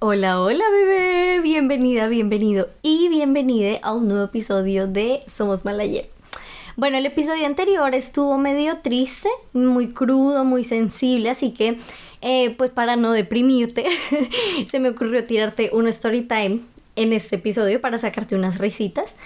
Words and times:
Hola, 0.00 0.40
hola 0.40 0.62
bebé, 0.70 1.40
bienvenida, 1.40 2.06
bienvenido 2.06 2.68
y 2.82 3.08
bienvenida 3.08 3.80
a 3.82 3.92
un 3.94 4.06
nuevo 4.06 4.26
episodio 4.26 4.86
de 4.86 5.24
Somos 5.26 5.64
Malayer. 5.64 6.08
Bueno, 6.76 6.98
el 6.98 7.06
episodio 7.06 7.46
anterior 7.46 7.92
estuvo 7.96 8.38
medio 8.38 8.78
triste, 8.78 9.28
muy 9.54 9.88
crudo, 9.88 10.44
muy 10.44 10.62
sensible, 10.62 11.30
así 11.30 11.50
que 11.50 11.80
eh, 12.20 12.54
pues 12.56 12.70
para 12.70 12.94
no 12.94 13.10
deprimirte, 13.10 13.86
se 14.70 14.78
me 14.78 14.90
ocurrió 14.90 15.24
tirarte 15.24 15.70
un 15.72 15.88
story 15.88 16.22
time 16.22 16.60
en 16.94 17.12
este 17.12 17.34
episodio 17.34 17.80
para 17.80 17.98
sacarte 17.98 18.36
unas 18.36 18.60
risitas. 18.60 19.16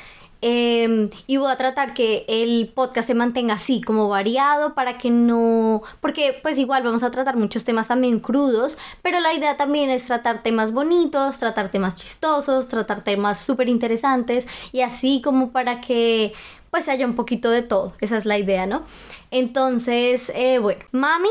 Em, 0.42 1.08
y 1.26 1.36
voy 1.38 1.50
a 1.50 1.56
tratar 1.56 1.94
que 1.94 2.24
el 2.28 2.68
podcast 2.74 3.06
se 3.06 3.14
mantenga 3.14 3.54
así, 3.54 3.80
como 3.80 4.08
variado, 4.08 4.74
para 4.74 4.98
que 4.98 5.10
no... 5.10 5.82
Porque 6.00 6.38
pues 6.42 6.58
igual 6.58 6.82
vamos 6.82 7.02
a 7.02 7.10
tratar 7.10 7.36
muchos 7.36 7.64
temas 7.64 7.88
también 7.88 8.20
crudos, 8.20 8.76
pero 9.02 9.20
la 9.20 9.32
idea 9.32 9.56
también 9.56 9.88
es 9.90 10.04
tratar 10.04 10.42
temas 10.42 10.72
bonitos, 10.72 11.38
tratar 11.38 11.70
temas 11.70 11.96
chistosos, 11.96 12.68
tratar 12.68 13.04
temas 13.04 13.40
súper 13.40 13.68
interesantes 13.68 14.44
y 14.72 14.80
así 14.80 15.22
como 15.22 15.52
para 15.52 15.80
que 15.80 16.32
pues 16.70 16.88
haya 16.88 17.06
un 17.06 17.14
poquito 17.14 17.50
de 17.50 17.62
todo. 17.62 17.94
Esa 18.00 18.16
es 18.16 18.26
la 18.26 18.38
idea, 18.38 18.66
¿no? 18.66 18.82
Entonces, 19.30 20.32
eh, 20.34 20.58
bueno, 20.58 20.84
mami 20.90 21.28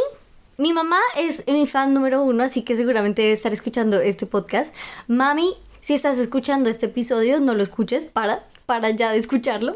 mi 0.62 0.73
mamá 0.73 0.99
es 1.18 1.43
mi 1.48 1.66
fan 1.66 1.91
número 1.91 2.21
uno, 2.21 2.43
así 2.43 2.62
que 2.62 2.76
seguramente 2.76 3.23
debe 3.23 3.34
estar 3.34 3.52
escuchando 3.52 3.99
este 3.99 4.27
podcast. 4.27 4.71
Mami, 5.07 5.54
si 5.82 5.96
estás 5.96 6.20
escuchando 6.20 6.70
este 6.70 6.85
episodio, 6.85 7.40
no 7.40 7.55
lo 7.55 7.63
escuches, 7.63 8.05
para, 8.05 8.43
para 8.65 8.89
ya 8.91 9.11
de 9.11 9.20
escucharlo. 9.20 9.75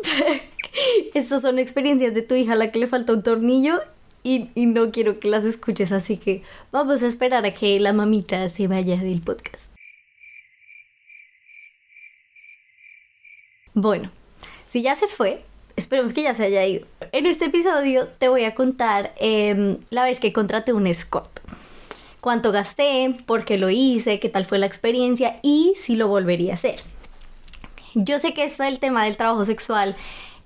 Estas 1.13 1.41
son 1.41 1.59
experiencias 1.59 2.13
de 2.13 2.21
tu 2.21 2.35
hija 2.35 2.53
a 2.53 2.57
la 2.57 2.71
que 2.71 2.79
le 2.79 2.87
falta 2.87 3.13
un 3.13 3.23
tornillo 3.23 3.81
y, 4.25 4.49
no 4.55 4.91
quiero 4.91 5.19
que 5.19 5.27
las 5.27 5.45
escuches, 5.45 5.91
así 5.91 6.17
que 6.17 6.41
vamos 6.71 7.03
a 7.03 7.07
esperar 7.07 7.45
a 7.45 7.53
que 7.53 7.79
la 7.79 7.93
mamita 7.93 8.49
se 8.49 8.67
vaya 8.67 8.97
del 8.97 9.21
podcast. 9.21 9.71
Bueno, 13.75 14.11
si 14.67 14.81
ya 14.81 14.95
se 14.95 15.07
fue, 15.07 15.43
esperemos 15.75 16.11
que 16.11 16.23
ya 16.23 16.33
se 16.33 16.45
haya 16.45 16.65
ido. 16.65 16.87
En 17.11 17.27
este 17.27 17.45
episodio 17.45 18.07
te 18.07 18.27
voy 18.27 18.45
a 18.45 18.55
contar 18.55 19.13
eh, 19.19 19.77
la 19.91 20.05
vez 20.05 20.19
que 20.19 20.33
contraté 20.33 20.73
un 20.73 20.87
escort. 20.87 21.39
Cuánto 22.19 22.51
gasté, 22.51 23.15
por 23.27 23.45
qué 23.45 23.59
lo 23.59 23.69
hice, 23.69 24.19
qué 24.19 24.29
tal 24.29 24.45
fue 24.45 24.57
la 24.57 24.65
experiencia 24.65 25.39
y 25.43 25.75
si 25.77 25.95
lo 25.95 26.07
volvería 26.07 26.53
a 26.53 26.55
hacer. 26.55 26.94
Yo 27.95 28.19
sé 28.19 28.33
que 28.33 28.43
esto 28.43 28.63
del 28.63 28.79
tema 28.79 29.05
del 29.05 29.15
trabajo 29.17 29.45
sexual 29.45 29.95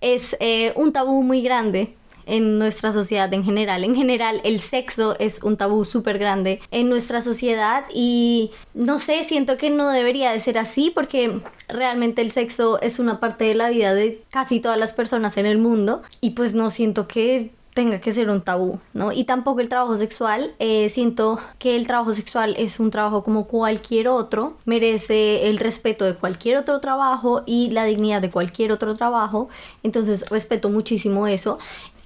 es 0.02 0.38
eh, 0.40 0.72
un 0.76 0.94
tabú 0.94 1.24
muy 1.24 1.42
grande 1.42 1.96
en 2.28 2.60
nuestra 2.60 2.94
sociedad 2.94 3.34
en 3.34 3.44
general. 3.44 3.84
En 3.84 3.96
general, 3.96 4.40
el 4.44 4.60
sexo 4.60 5.18
es 5.20 5.42
un 5.42 5.58
tabú 5.58 5.84
súper 5.84 6.20
grande 6.20 6.62
en 6.70 6.88
nuestra 6.88 7.24
sociedad 7.24 7.86
y 7.92 8.52
no 8.76 9.00
sé, 9.00 9.24
siento 9.24 9.58
que 9.58 9.72
no 9.72 9.90
debería 9.90 10.32
de 10.32 10.40
ser 10.40 10.60
así 10.60 10.92
porque 10.94 11.42
realmente 11.68 12.22
el 12.22 12.32
sexo 12.32 12.80
es 12.82 13.00
una 13.00 13.20
parte 13.20 13.46
de 13.46 13.56
la 13.56 13.70
vida 13.70 13.96
de 13.96 14.22
casi 14.30 14.60
todas 14.60 14.78
las 14.78 14.94
personas 14.94 15.38
en 15.38 15.48
el 15.48 15.58
mundo 15.58 16.04
y 16.22 16.32
pues 16.32 16.54
no 16.54 16.70
siento 16.70 17.08
que 17.08 17.50
tenga 17.80 18.02
que 18.02 18.12
ser 18.12 18.30
un 18.30 18.42
tabú, 18.42 18.82
¿no? 18.94 19.14
Y 19.14 19.24
tampoco 19.24 19.62
el 19.62 19.70
trabajo 19.70 19.96
sexual, 19.96 20.54
eh, 20.60 20.90
siento 20.90 21.40
que 21.60 21.78
el 21.78 21.88
trabajo 21.88 22.14
sexual 22.14 22.54
es 22.58 22.78
un 22.78 22.92
trabajo 22.92 23.24
como 23.24 23.48
cualquier 23.48 24.10
otro, 24.10 24.58
merece 24.66 25.50
el 25.50 25.60
respeto 25.60 26.04
de 26.04 26.14
cualquier 26.14 26.58
otro 26.58 26.82
trabajo 26.82 27.44
y 27.46 27.70
la 27.70 27.86
dignidad 27.86 28.22
de 28.22 28.32
cualquier 28.32 28.74
otro 28.74 28.96
trabajo, 28.96 29.48
entonces 29.82 30.30
respeto 30.30 30.70
muchísimo 30.70 31.26
eso 31.26 31.58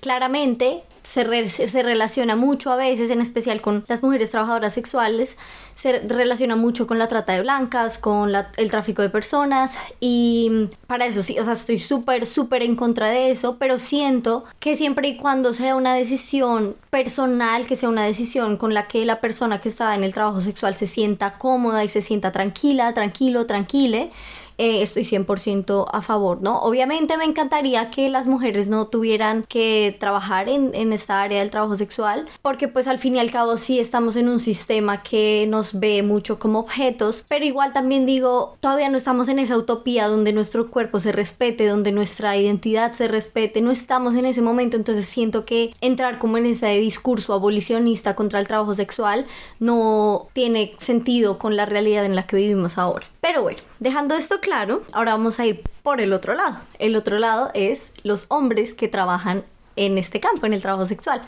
claramente 0.04 0.84
se, 1.04 1.50
se, 1.50 1.84
relaciona 1.84 2.36
mucho 2.36 2.72
a 2.72 2.76
veces, 2.76 3.09
en 3.09 3.22
especial 3.22 3.62
con 3.62 3.86
las 3.88 4.04
mujeres 4.04 4.32
trabajadoras 4.32 4.73
sexuales, 4.73 5.38
se 5.76 6.00
relaciona 6.00 6.56
mucho 6.56 6.88
con 6.88 7.00
la 7.00 7.08
trata 7.08 7.34
de 7.34 7.42
blancas, 7.42 7.98
con 7.98 8.34
el 8.58 8.72
tráfico 8.72 9.02
de 9.02 9.09
personas 9.09 9.78
y 10.00 10.70
para 10.88 11.06
eso 11.06 11.24
sí, 11.24 11.40
o 11.40 11.46
sea, 11.46 11.54
estoy 11.54 11.80
súper, 11.80 12.28
súper 12.28 12.64
en 12.64 12.76
contra 12.76 13.09
de 13.09 13.31
eso, 13.31 13.58
pero 13.58 13.80
siento 13.80 14.44
que 14.59 14.76
siempre 14.76 15.08
y 15.08 15.18
cuando 15.18 15.53
sea 15.53 15.75
una 15.75 15.94
decisión 15.94 16.75
personal, 16.90 17.66
que 17.66 17.75
sea 17.75 17.90
una 17.90 18.03
decisión 18.03 18.58
con 18.58 18.74
la 18.74 18.88
que 18.88 19.06
la 19.06 19.22
persona 19.22 19.62
que 19.62 19.70
está 19.70 19.96
en 19.96 20.03
el 20.03 20.14
trabajo 20.14 20.41
sexual 20.41 20.75
se 20.75 20.88
sienta 20.88 21.38
cómoda 21.38 21.84
y 21.85 21.90
se 21.90 22.02
sienta 22.02 22.31
tranquila, 22.31 22.94
tranquilo, 22.94 23.46
tranquile, 23.46 24.12
eh, 24.58 24.81
estoy 24.81 25.03
100% 25.03 25.86
a 25.91 26.02
favor, 26.02 26.41
¿no? 26.41 26.62
Obviamente 26.62 27.18
me 27.18 27.25
encantaría 27.25 27.90
que 27.90 28.09
las 28.09 28.28
mujeres 28.28 28.69
no 28.69 28.88
tuvieran 28.88 29.44
que 29.47 29.96
trabajar 30.00 30.50
en, 30.50 30.74
en 30.74 30.94
esta 30.94 31.22
área 31.22 31.40
del 31.40 31.50
trabajo 31.50 31.75
sexual, 31.75 32.28
porque 32.41 32.68
pues 32.68 32.88
al 32.88 33.00
fin 33.00 33.16
y 33.16 33.19
al 33.19 33.31
cabo 33.31 33.58
sí 33.58 33.80
estamos 33.80 34.16
en 34.16 34.30
un 34.30 34.40
sistema 34.40 35.03
que 35.03 35.46
nos 35.50 35.80
ve 35.80 36.03
mucho 36.03 36.40
como 36.40 36.59
objetos, 36.59 37.25
pero 37.28 37.46
igual 37.46 37.74
también 37.74 38.06
digo, 38.06 38.58
todavía 38.59 38.90
no 38.90 38.97
estamos 38.97 39.28
en 39.28 39.40
esa 39.40 39.58
utopía 39.58 40.08
donde 40.08 40.34
nuestro 40.34 40.70
cuerpo 40.70 41.00
se 41.00 41.12
respete, 41.12 41.68
donde 41.68 41.91
nuestra 41.91 42.35
identidad 42.38 42.94
se 42.94 43.08
respete, 43.08 43.62
no 43.62 43.72
estamos 43.72 44.16
en 44.16 44.25
ese 44.25 44.41
momento, 44.41 44.78
entonces 44.78 45.06
siento 45.06 45.46
que 45.46 45.74
entrar 45.81 46.20
como 46.20 46.38
en 46.38 46.46
ese 46.46 46.68
discurso 46.78 47.34
abolicionista 47.34 48.16
contra 48.16 48.40
el 48.40 48.47
trabajo 48.47 48.75
sexual 48.75 49.25
no 49.59 50.28
tiene 50.34 50.74
sentido 50.80 51.38
con 51.38 51.56
la 51.56 51.66
realidad 51.66 52.06
en 52.06 52.16
la 52.16 52.28
que 52.28 52.35
vivimos 52.35 52.78
ahora. 52.78 53.08
Pero 53.22 53.41
bueno, 53.41 53.59
dejando 53.80 54.16
esto 54.16 54.41
claro, 54.44 54.84
ahora 54.92 55.14
vamos 55.14 55.40
a 55.40 55.46
ir 55.46 55.64
por 55.81 56.02
el 56.02 56.14
otro 56.14 56.36
lado. 56.36 56.58
El 56.78 56.96
otro 56.96 57.18
lado 57.18 57.50
es 57.54 57.92
los 58.04 58.26
hombres 58.28 58.74
que 58.74 58.90
trabajan 58.90 59.46
en 59.75 59.97
este 59.97 60.19
campo, 60.19 60.45
en 60.45 60.53
el 60.53 60.61
trabajo 60.61 60.85
sexual 60.85 61.22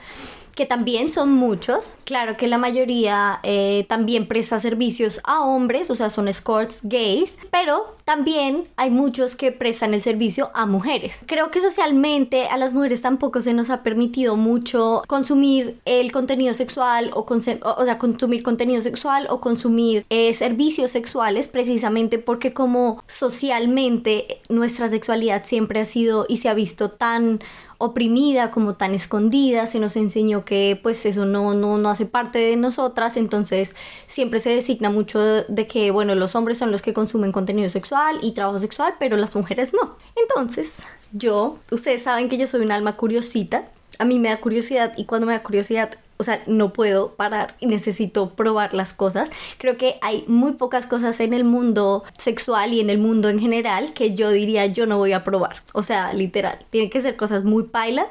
que 0.56 0.66
también 0.66 1.12
son 1.12 1.34
muchos. 1.34 1.98
Claro 2.06 2.38
que 2.38 2.48
la 2.48 2.58
mayoría 2.58 3.40
eh, 3.44 3.86
también 3.88 4.28
presta 4.28 4.60
servicios 4.60 5.20
a 5.24 5.42
hombres, 5.42 5.90
o 5.90 5.96
sea, 5.96 6.10
son 6.10 6.28
escorts 6.28 6.80
gays, 6.84 7.38
pero 7.52 7.96
también 8.06 8.68
hay 8.78 8.90
muchos 8.90 9.36
que 9.36 9.52
prestan 9.52 9.94
el 9.94 10.02
servicio 10.02 10.52
a 10.54 10.66
mujeres. 10.66 11.20
Creo 11.26 11.52
que 11.52 11.60
socialmente 11.60 12.48
a 12.48 12.58
las 12.58 12.74
mujeres 12.74 13.02
tampoco 13.02 13.42
se 13.42 13.54
nos 13.54 13.70
ha 13.70 13.84
permitido 13.84 14.38
mucho 14.38 15.04
consumir 15.08 15.80
el 15.86 16.12
contenido 16.12 16.54
sexual 16.54 17.12
o, 17.14 17.26
o 17.28 17.86
sea, 17.86 17.98
consumir 17.98 18.44
contenido 18.44 18.82
sexual 18.82 19.28
o 19.30 19.42
consumir 19.42 20.06
eh, 20.10 20.34
servicios 20.34 20.92
sexuales 20.92 21.48
precisamente 21.48 22.18
porque 22.18 22.54
como 22.54 23.04
socialmente 23.08 24.40
nuestra 24.50 24.88
sexualidad 24.88 25.44
siempre 25.46 25.80
ha 25.80 25.86
sido 25.86 26.26
y 26.30 26.38
se 26.38 26.48
ha 26.48 26.54
visto 26.54 26.92
tan 26.92 27.40
oprimida, 27.86 28.52
como 28.52 28.76
tan 28.76 28.94
escondida, 28.94 29.68
se 29.68 29.80
nos 29.80 29.96
enseñó 29.96 30.46
que 30.46 30.80
pues 30.82 31.06
eso 31.06 31.26
no, 31.26 31.54
no, 31.54 31.78
no 31.78 31.90
hace 31.90 32.06
parte 32.06 32.40
de 32.40 32.58
nosotras, 32.58 33.18
entonces 33.18 33.76
siempre 34.08 34.40
se 34.40 34.50
designa 34.50 34.90
mucho 34.90 35.20
de 35.20 35.68
que, 35.68 35.92
bueno, 35.92 36.16
los 36.16 36.36
hombres 36.36 36.58
son 36.58 36.72
los 36.72 36.82
que 36.82 36.94
consumen 36.94 37.32
contenido 37.32 37.70
sexual 37.70 38.20
y 38.22 38.32
trabajo 38.32 38.60
sexual, 38.60 38.96
pero 39.00 39.18
las 39.18 39.36
mujeres 39.36 39.74
no. 39.74 39.98
Entonces, 40.16 40.78
yo, 41.12 41.60
ustedes 41.72 42.04
saben 42.04 42.30
que 42.30 42.38
yo 42.38 42.48
soy 42.48 42.62
un 42.62 42.72
alma 42.72 42.98
curiosita, 42.98 43.70
a 44.00 44.06
mí 44.06 44.20
me 44.20 44.30
da 44.30 44.40
curiosidad 44.42 44.94
y 44.98 45.06
cuando 45.06 45.28
me 45.28 45.34
da 45.34 45.44
curiosidad 45.44 45.98
o 46.18 46.24
sea, 46.24 46.42
no 46.48 46.72
puedo 46.72 47.16
parar 47.16 47.56
y 47.60 47.68
necesito 47.68 48.32
probar 48.36 48.74
las 48.74 48.94
cosas. 48.94 49.30
Creo 49.58 49.78
que 49.78 49.98
hay 50.02 50.24
muy 50.28 50.54
pocas 50.54 50.88
cosas 50.88 51.20
en 51.20 51.34
el 51.34 51.44
mundo 51.44 52.04
sexual 52.18 52.74
y 52.74 52.80
en 52.80 52.90
el 52.90 52.98
mundo 52.98 53.30
en 53.30 53.40
general 53.40 53.94
que 53.94 54.16
yo 54.16 54.30
diría 54.30 54.66
yo 54.66 54.86
no 54.86 54.98
voy 54.98 55.14
a 55.14 55.24
probar. 55.24 55.64
O 55.74 55.84
sea, 55.84 56.14
literal, 56.14 56.60
tienen 56.70 56.90
que 56.90 57.02
ser 57.02 57.16
cosas 57.16 57.44
muy 57.44 57.64
paila, 57.64 58.08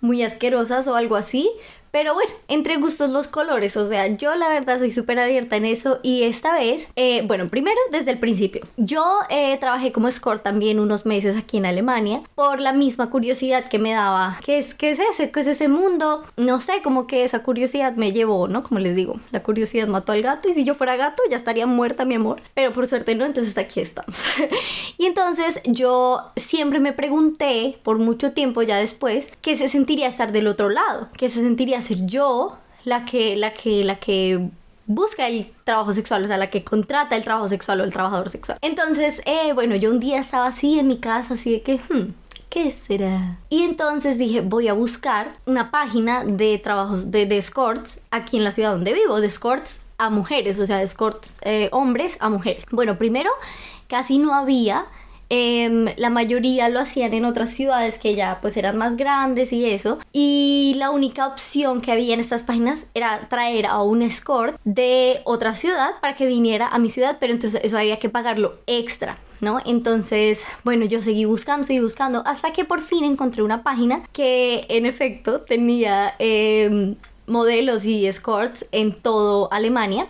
muy 0.00 0.22
asquerosas 0.22 0.86
o 0.88 0.94
algo 0.94 1.16
así, 1.16 1.50
pero 1.90 2.14
bueno, 2.14 2.30
entre 2.48 2.76
gustos 2.76 3.10
los 3.10 3.26
colores, 3.26 3.76
o 3.76 3.88
sea, 3.88 4.06
yo 4.06 4.34
la 4.34 4.48
verdad 4.48 4.78
soy 4.78 4.90
súper 4.90 5.18
abierta 5.18 5.56
en 5.56 5.64
eso 5.64 5.98
y 6.02 6.22
esta 6.22 6.54
vez, 6.54 6.88
eh, 6.96 7.22
bueno, 7.26 7.48
primero 7.48 7.78
desde 7.90 8.12
el 8.12 8.18
principio, 8.18 8.62
yo 8.76 9.04
eh, 9.28 9.56
trabajé 9.58 9.92
como 9.92 10.08
escort 10.08 10.42
también 10.42 10.78
unos 10.78 11.06
meses 11.06 11.36
aquí 11.36 11.56
en 11.56 11.66
Alemania 11.66 12.22
por 12.34 12.60
la 12.60 12.72
misma 12.72 13.10
curiosidad 13.10 13.68
que 13.68 13.78
me 13.78 13.92
daba, 13.92 14.38
¿qué 14.44 14.58
es, 14.58 14.74
qué 14.74 14.90
es 14.90 14.98
ese? 14.98 15.30
¿Qué 15.30 15.40
es 15.40 15.46
ese 15.46 15.68
mundo? 15.68 16.24
No 16.36 16.60
sé, 16.60 16.82
como 16.82 17.06
que 17.06 17.24
esa 17.24 17.42
curiosidad 17.42 17.94
me 17.96 18.12
llevó, 18.12 18.48
¿no? 18.48 18.62
Como 18.62 18.80
les 18.80 18.94
digo, 18.94 19.18
la 19.32 19.42
curiosidad 19.42 19.88
mató 19.88 20.12
al 20.12 20.22
gato 20.22 20.48
y 20.48 20.54
si 20.54 20.64
yo 20.64 20.74
fuera 20.74 20.96
gato 20.96 21.22
ya 21.30 21.36
estaría 21.36 21.66
muerta 21.66 22.04
mi 22.04 22.14
amor, 22.14 22.42
pero 22.54 22.72
por 22.72 22.86
suerte 22.86 23.14
no, 23.14 23.24
entonces 23.24 23.58
aquí 23.58 23.80
estamos. 23.80 24.16
y 24.98 25.06
entonces 25.06 25.60
yo 25.64 26.32
siempre 26.36 26.80
me 26.80 26.92
pregunté 26.92 27.78
por 27.82 27.98
mucho 27.98 28.32
tiempo 28.32 28.62
ya 28.62 28.76
después, 28.76 29.28
¿qué 29.42 29.56
se 29.56 29.68
sentiría 29.68 30.08
estar 30.08 30.32
del 30.32 30.46
otro 30.46 30.68
lado? 30.68 31.08
¿Qué 31.16 31.28
se 31.28 31.40
sentiría 31.40 31.79
ser 31.80 32.06
yo 32.06 32.58
la 32.84 33.04
que, 33.04 33.36
la 33.36 33.52
que, 33.52 33.84
la 33.84 33.96
que 33.96 34.50
busca 34.86 35.28
el 35.28 35.46
trabajo 35.64 35.92
sexual, 35.92 36.24
o 36.24 36.26
sea, 36.26 36.36
la 36.36 36.50
que 36.50 36.64
contrata 36.64 37.16
el 37.16 37.22
trabajo 37.22 37.48
sexual 37.48 37.80
o 37.80 37.84
el 37.84 37.92
trabajador 37.92 38.28
sexual. 38.28 38.58
Entonces, 38.60 39.22
eh, 39.24 39.52
bueno, 39.52 39.76
yo 39.76 39.90
un 39.90 40.00
día 40.00 40.18
estaba 40.18 40.46
así 40.46 40.78
en 40.78 40.88
mi 40.88 40.98
casa, 40.98 41.34
así 41.34 41.52
de 41.52 41.62
que, 41.62 41.76
hmm, 41.76 42.12
¿qué 42.48 42.72
será? 42.72 43.38
Y 43.48 43.62
entonces 43.62 44.18
dije, 44.18 44.40
voy 44.40 44.66
a 44.68 44.72
buscar 44.72 45.34
una 45.46 45.70
página 45.70 46.24
de 46.24 46.58
trabajos 46.58 47.10
de, 47.10 47.22
escorts 47.36 48.00
aquí 48.10 48.36
en 48.36 48.44
la 48.44 48.50
ciudad 48.50 48.72
donde 48.72 48.92
vivo, 48.92 49.20
de 49.20 49.28
escorts 49.28 49.80
a 49.98 50.10
mujeres, 50.10 50.58
o 50.58 50.66
sea, 50.66 50.78
de 50.78 50.84
escorts 50.84 51.36
eh, 51.42 51.68
hombres 51.70 52.16
a 52.18 52.28
mujeres. 52.28 52.64
Bueno, 52.72 52.98
primero, 52.98 53.30
casi 53.86 54.18
no 54.18 54.34
había 54.34 54.86
Em, 55.32 55.86
la 55.96 56.10
mayoría 56.10 56.68
lo 56.68 56.80
hacían 56.80 57.14
en 57.14 57.24
otras 57.24 57.50
ciudades 57.50 57.98
que 57.98 58.16
ya 58.16 58.40
pues 58.42 58.56
eran 58.56 58.76
más 58.76 58.96
grandes 58.96 59.52
y 59.52 59.64
eso. 59.64 59.98
Y 60.12 60.74
la 60.76 60.90
única 60.90 61.28
opción 61.28 61.80
que 61.80 61.92
había 61.92 62.14
en 62.14 62.20
estas 62.20 62.42
páginas 62.42 62.86
era 62.94 63.28
traer 63.28 63.66
a 63.66 63.80
un 63.82 64.02
escort 64.02 64.60
de 64.64 65.20
otra 65.24 65.54
ciudad 65.54 65.92
para 66.00 66.16
que 66.16 66.26
viniera 66.26 66.66
a 66.66 66.78
mi 66.80 66.90
ciudad, 66.90 67.18
pero 67.20 67.32
entonces 67.32 67.60
eso 67.62 67.78
había 67.78 68.00
que 68.00 68.08
pagarlo 68.08 68.58
extra. 68.66 69.18
¿no? 69.40 69.58
Entonces, 69.64 70.44
bueno, 70.64 70.84
yo 70.84 71.02
seguí 71.02 71.24
buscando, 71.24 71.66
seguí 71.66 71.80
buscando, 71.80 72.22
hasta 72.26 72.52
que 72.52 72.64
por 72.64 72.82
fin 72.82 73.04
encontré 73.04 73.42
una 73.42 73.62
página 73.62 74.02
que 74.12 74.66
en 74.68 74.84
efecto 74.84 75.40
tenía 75.40 76.14
em, 76.18 76.96
modelos 77.26 77.84
y 77.84 78.06
escorts 78.06 78.66
en 78.72 78.92
todo 78.92 79.50
Alemania. 79.52 80.08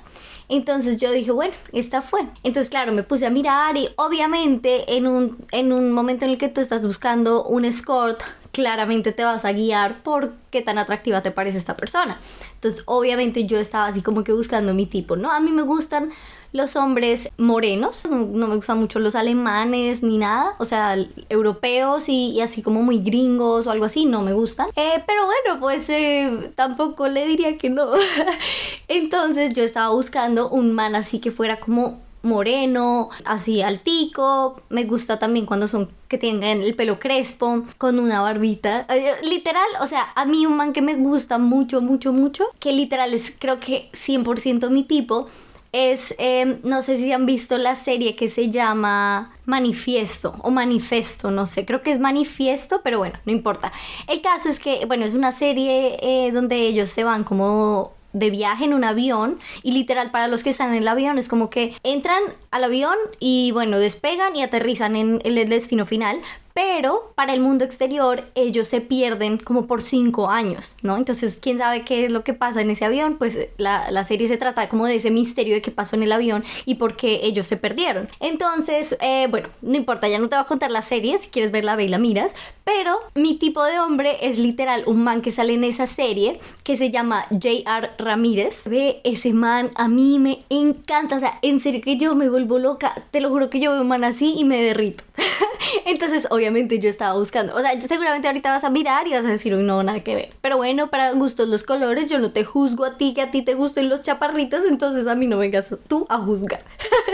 Entonces 0.51 0.99
yo 0.99 1.13
dije, 1.13 1.31
bueno, 1.31 1.55
esta 1.73 2.03
fue. 2.03 2.23
Entonces, 2.43 2.71
claro, 2.71 2.93
me 2.93 3.05
puse 3.05 3.25
a 3.25 3.31
mirar 3.31 3.77
y 3.77 3.89
obviamente 3.97 4.97
en 4.97 5.07
un, 5.07 5.39
en 5.53 5.73
un 5.73 5.93
momento 5.93 6.25
en 6.25 6.33
el 6.33 6.39
que 6.39 6.49
tú 6.49 6.61
estás 6.61 6.85
buscando 6.85 7.45
un 7.45 7.65
escort, 7.65 8.21
claramente 8.53 9.13
te 9.13 9.25
vas 9.25 9.45
a 9.45 9.53
guiar 9.53 10.03
por 10.03 10.33
qué 10.51 10.63
tan 10.63 10.79
atractiva 10.79 11.23
te 11.23 11.31
parece 11.31 11.59
esta 11.59 11.77
persona. 11.77 12.21
Entonces, 12.55 12.83
obviamente 12.87 13.47
yo 13.47 13.59
estaba 13.59 13.87
así 13.87 14.03
como 14.03 14.25
que 14.25 14.33
buscando 14.33 14.75
mi 14.75 14.87
tipo, 14.87 15.17
¿no? 15.17 15.31
A 15.31 15.41
mí 15.41 15.51
me 15.53 15.63
gustan 15.63 16.11
los 16.53 16.75
hombres 16.75 17.29
morenos, 17.39 18.03
no, 18.11 18.49
me 18.49 18.57
gustan 18.57 18.79
mucho 18.79 18.99
los 18.99 19.15
alemanes 19.15 20.03
ni 20.03 20.19
nada, 20.19 20.57
o 20.59 20.65
sea, 20.65 20.97
europeos 21.29 22.09
y, 22.09 22.41
así 22.41 22.61
como 22.61 22.83
muy 22.83 22.99
gringos 22.99 23.67
o 23.67 23.71
algo 23.71 23.85
así, 23.85 24.05
no 24.05 24.23
me 24.23 24.33
gustan. 24.33 24.69
Eh, 24.75 25.03
pero 25.07 25.27
bueno, 25.27 25.61
pues 25.61 25.89
eh, 25.89 26.53
tampoco 26.57 27.07
le 27.07 27.27
diría 27.27 27.57
que 27.57 27.71
no. 27.71 27.93
Entonces 28.89 29.55
yo 29.55 29.63
estaba 29.63 29.91
buscando 29.91 30.49
un 30.49 30.73
man 30.73 30.97
así 30.97 31.21
que 31.21 31.31
fuera 31.31 31.61
como 31.61 32.01
moreno, 32.23 33.11
así 33.25 33.63
altico. 33.63 34.63
Me 34.69 34.85
gusta 34.85 35.19
también 35.19 35.47
cuando 35.47 35.69
son 35.69 35.91
que 36.09 36.19
tengan 36.19 36.61
el 36.63 36.75
pelo 36.75 36.99
crespo, 36.99 37.65
con 37.79 37.99
una 37.99 38.21
barbita. 38.21 38.87
Eh, 38.89 39.15
literal, 39.23 39.69
o 39.81 39.87
sea, 39.87 40.09
a 40.15 40.25
mí 40.25 40.45
un 40.47 40.57
man 40.57 40.73
que 40.73 40.83
me 40.83 40.97
gusta 40.97 41.39
mucho, 41.39 41.81
mucho, 41.81 42.13
mucho, 42.13 42.45
que 42.59 42.73
literal 42.73 43.15
es 43.15 43.33
creo 43.39 43.61
que 43.61 43.91
100% 43.93 44.71
mi 44.71 44.83
tipo 44.83 45.29
es, 45.73 46.15
em, 46.19 46.59
no 46.65 46.83
sé 46.83 46.97
si 46.97 47.13
han 47.13 47.27
visto 47.27 47.57
la 47.57 47.77
serie 47.77 48.17
que 48.17 48.29
se 48.29 48.51
llama 48.51 49.33
Manifiesto 49.47 50.35
o 50.43 50.51
Manifesto, 50.51 51.31
no 51.31 51.47
sé, 51.47 51.65
creo 51.65 51.83
que 51.83 51.93
es 51.93 52.01
Manifiesto, 52.01 52.81
pero 52.83 52.99
bueno, 52.99 53.19
no 53.25 53.33
importa. 53.33 53.73
El 54.09 54.21
caso 54.21 54.49
es 54.49 54.59
que, 54.59 54.85
bueno, 54.87 55.05
es 55.05 55.15
una 55.15 55.33
serie 55.33 55.99
eh, 56.03 56.33
donde 56.33 56.57
ellos 56.57 56.91
se 56.91 57.05
van 57.05 57.23
como 57.23 57.93
de 58.13 58.31
viaje 58.31 58.65
en 58.65 58.75
un 58.75 58.85
avión 58.85 59.39
y 59.63 59.73
literal 59.73 60.11
para 60.11 60.29
los 60.29 60.43
que 60.43 60.51
están 60.51 60.71
en 60.71 60.83
el 60.83 60.89
avión 60.89 61.19
es 61.19 61.29
como 61.29 61.51
que 61.51 61.75
entran 61.83 62.23
al 62.51 62.65
avión 62.65 62.97
y 63.19 63.51
bueno 63.53 63.79
despegan 63.79 64.37
y 64.37 64.43
aterrizan 64.43 64.97
en 64.97 65.21
el 65.25 65.49
destino 65.49 65.87
final 65.87 66.21
pero 66.61 67.15
para 67.15 67.33
el 67.33 67.41
mundo 67.41 67.65
exterior 67.65 68.25
ellos 68.35 68.69
se 68.69 68.83
pierden 68.83 69.39
como 69.39 69.67
por 69.67 69.81
cinco 69.81 70.29
años, 70.29 70.77
¿no? 70.83 70.99
Entonces, 70.99 71.39
¿quién 71.41 71.57
sabe 71.57 71.87
qué 71.87 72.05
es 72.05 72.13
lo 72.13 72.23
que 72.23 72.35
pasa 72.35 72.61
en 72.61 72.69
ese 72.69 72.85
avión? 72.85 73.17
Pues 73.17 73.49
la, 73.57 73.91
la 73.91 74.05
serie 74.05 74.29
se 74.29 74.37
trata 74.37 74.69
como 74.69 74.85
de 74.85 74.97
ese 74.97 75.11
misterio 75.11 75.55
de 75.55 75.63
qué 75.63 75.71
pasó 75.71 75.97
en 75.97 76.03
el 76.03 76.13
avión 76.13 76.45
y 76.67 76.75
por 76.75 76.97
qué 76.97 77.21
ellos 77.23 77.47
se 77.47 77.57
perdieron. 77.57 78.11
Entonces, 78.21 78.95
eh, 79.01 79.27
bueno, 79.31 79.49
no 79.63 79.75
importa, 79.75 80.07
ya 80.07 80.19
no 80.19 80.29
te 80.29 80.37
voy 80.37 80.43
a 80.43 80.47
contar 80.47 80.71
la 80.71 80.83
serie, 80.83 81.17
si 81.17 81.31
quieres 81.31 81.51
verla, 81.51 81.77
ve 81.77 81.85
y 81.85 81.89
la 81.89 81.97
miras, 81.97 82.31
pero 82.63 82.99
mi 83.15 83.37
tipo 83.37 83.65
de 83.65 83.81
hombre 83.81 84.19
es 84.21 84.39
literal 84.39 84.83
un 84.85 85.03
man 85.03 85.23
que 85.23 85.33
sale 85.33 85.55
en 85.55 85.65
esa 85.65 85.87
serie 85.87 86.41
que 86.63 86.77
se 86.77 86.91
llama 86.91 87.25
J.R. 87.31 87.93
Ramírez. 87.97 88.65
Ve, 88.67 89.01
ese 89.05 89.33
man 89.33 89.71
a 89.77 89.89
mí 89.89 90.19
me 90.19 90.41
encanta, 90.51 91.17
o 91.17 91.21
sea, 91.21 91.39
en 91.41 91.59
serio 91.59 91.81
que 91.81 91.97
yo 91.97 92.15
me 92.15 92.29
vuelvo 92.29 92.59
loca, 92.59 92.95
te 93.13 93.23
lo 93.23 93.31
juro 93.31 93.49
que 93.49 93.61
yo 93.61 93.73
veo 93.73 93.81
un 93.81 93.89
man 93.89 94.05
así 94.05 94.35
y 94.37 94.45
me 94.45 94.63
derrito. 94.63 95.05
Entonces, 95.87 96.27
obviamente 96.31 96.50
yo 96.81 96.89
estaba 96.89 97.19
buscando, 97.19 97.55
o 97.55 97.61
sea, 97.61 97.81
seguramente 97.81 98.29
ahorita 98.29 98.51
vas 98.51 98.65
a 98.65 98.71
mirar 98.71 99.07
y 99.07 99.13
vas 99.13 99.25
a 99.25 99.29
decir, 99.29 99.55
uy, 99.55 99.63
no, 99.63 99.83
nada 99.83 100.01
que 100.01 100.15
ver. 100.15 100.35
Pero 100.41 100.57
bueno, 100.57 100.91
para 100.91 101.13
gustos 101.13 101.49
los 101.49 101.63
colores, 101.63 102.11
yo 102.11 102.19
no 102.19 102.33
te 102.33 102.45
juzgo 102.45 102.85
a 102.85 102.97
ti, 102.97 103.15
que 103.15 103.23
a 103.23 103.31
ti 103.31 103.43
te 103.43 103.55
gusten 103.55 103.89
los 103.89 104.03
chaparritos, 104.03 104.65
entonces 104.69 105.07
a 105.07 105.15
mí 105.15 105.27
no 105.27 105.39
vengas 105.39 105.67
tú 105.89 106.07
a 106.09 106.19
juzgar. 106.19 106.65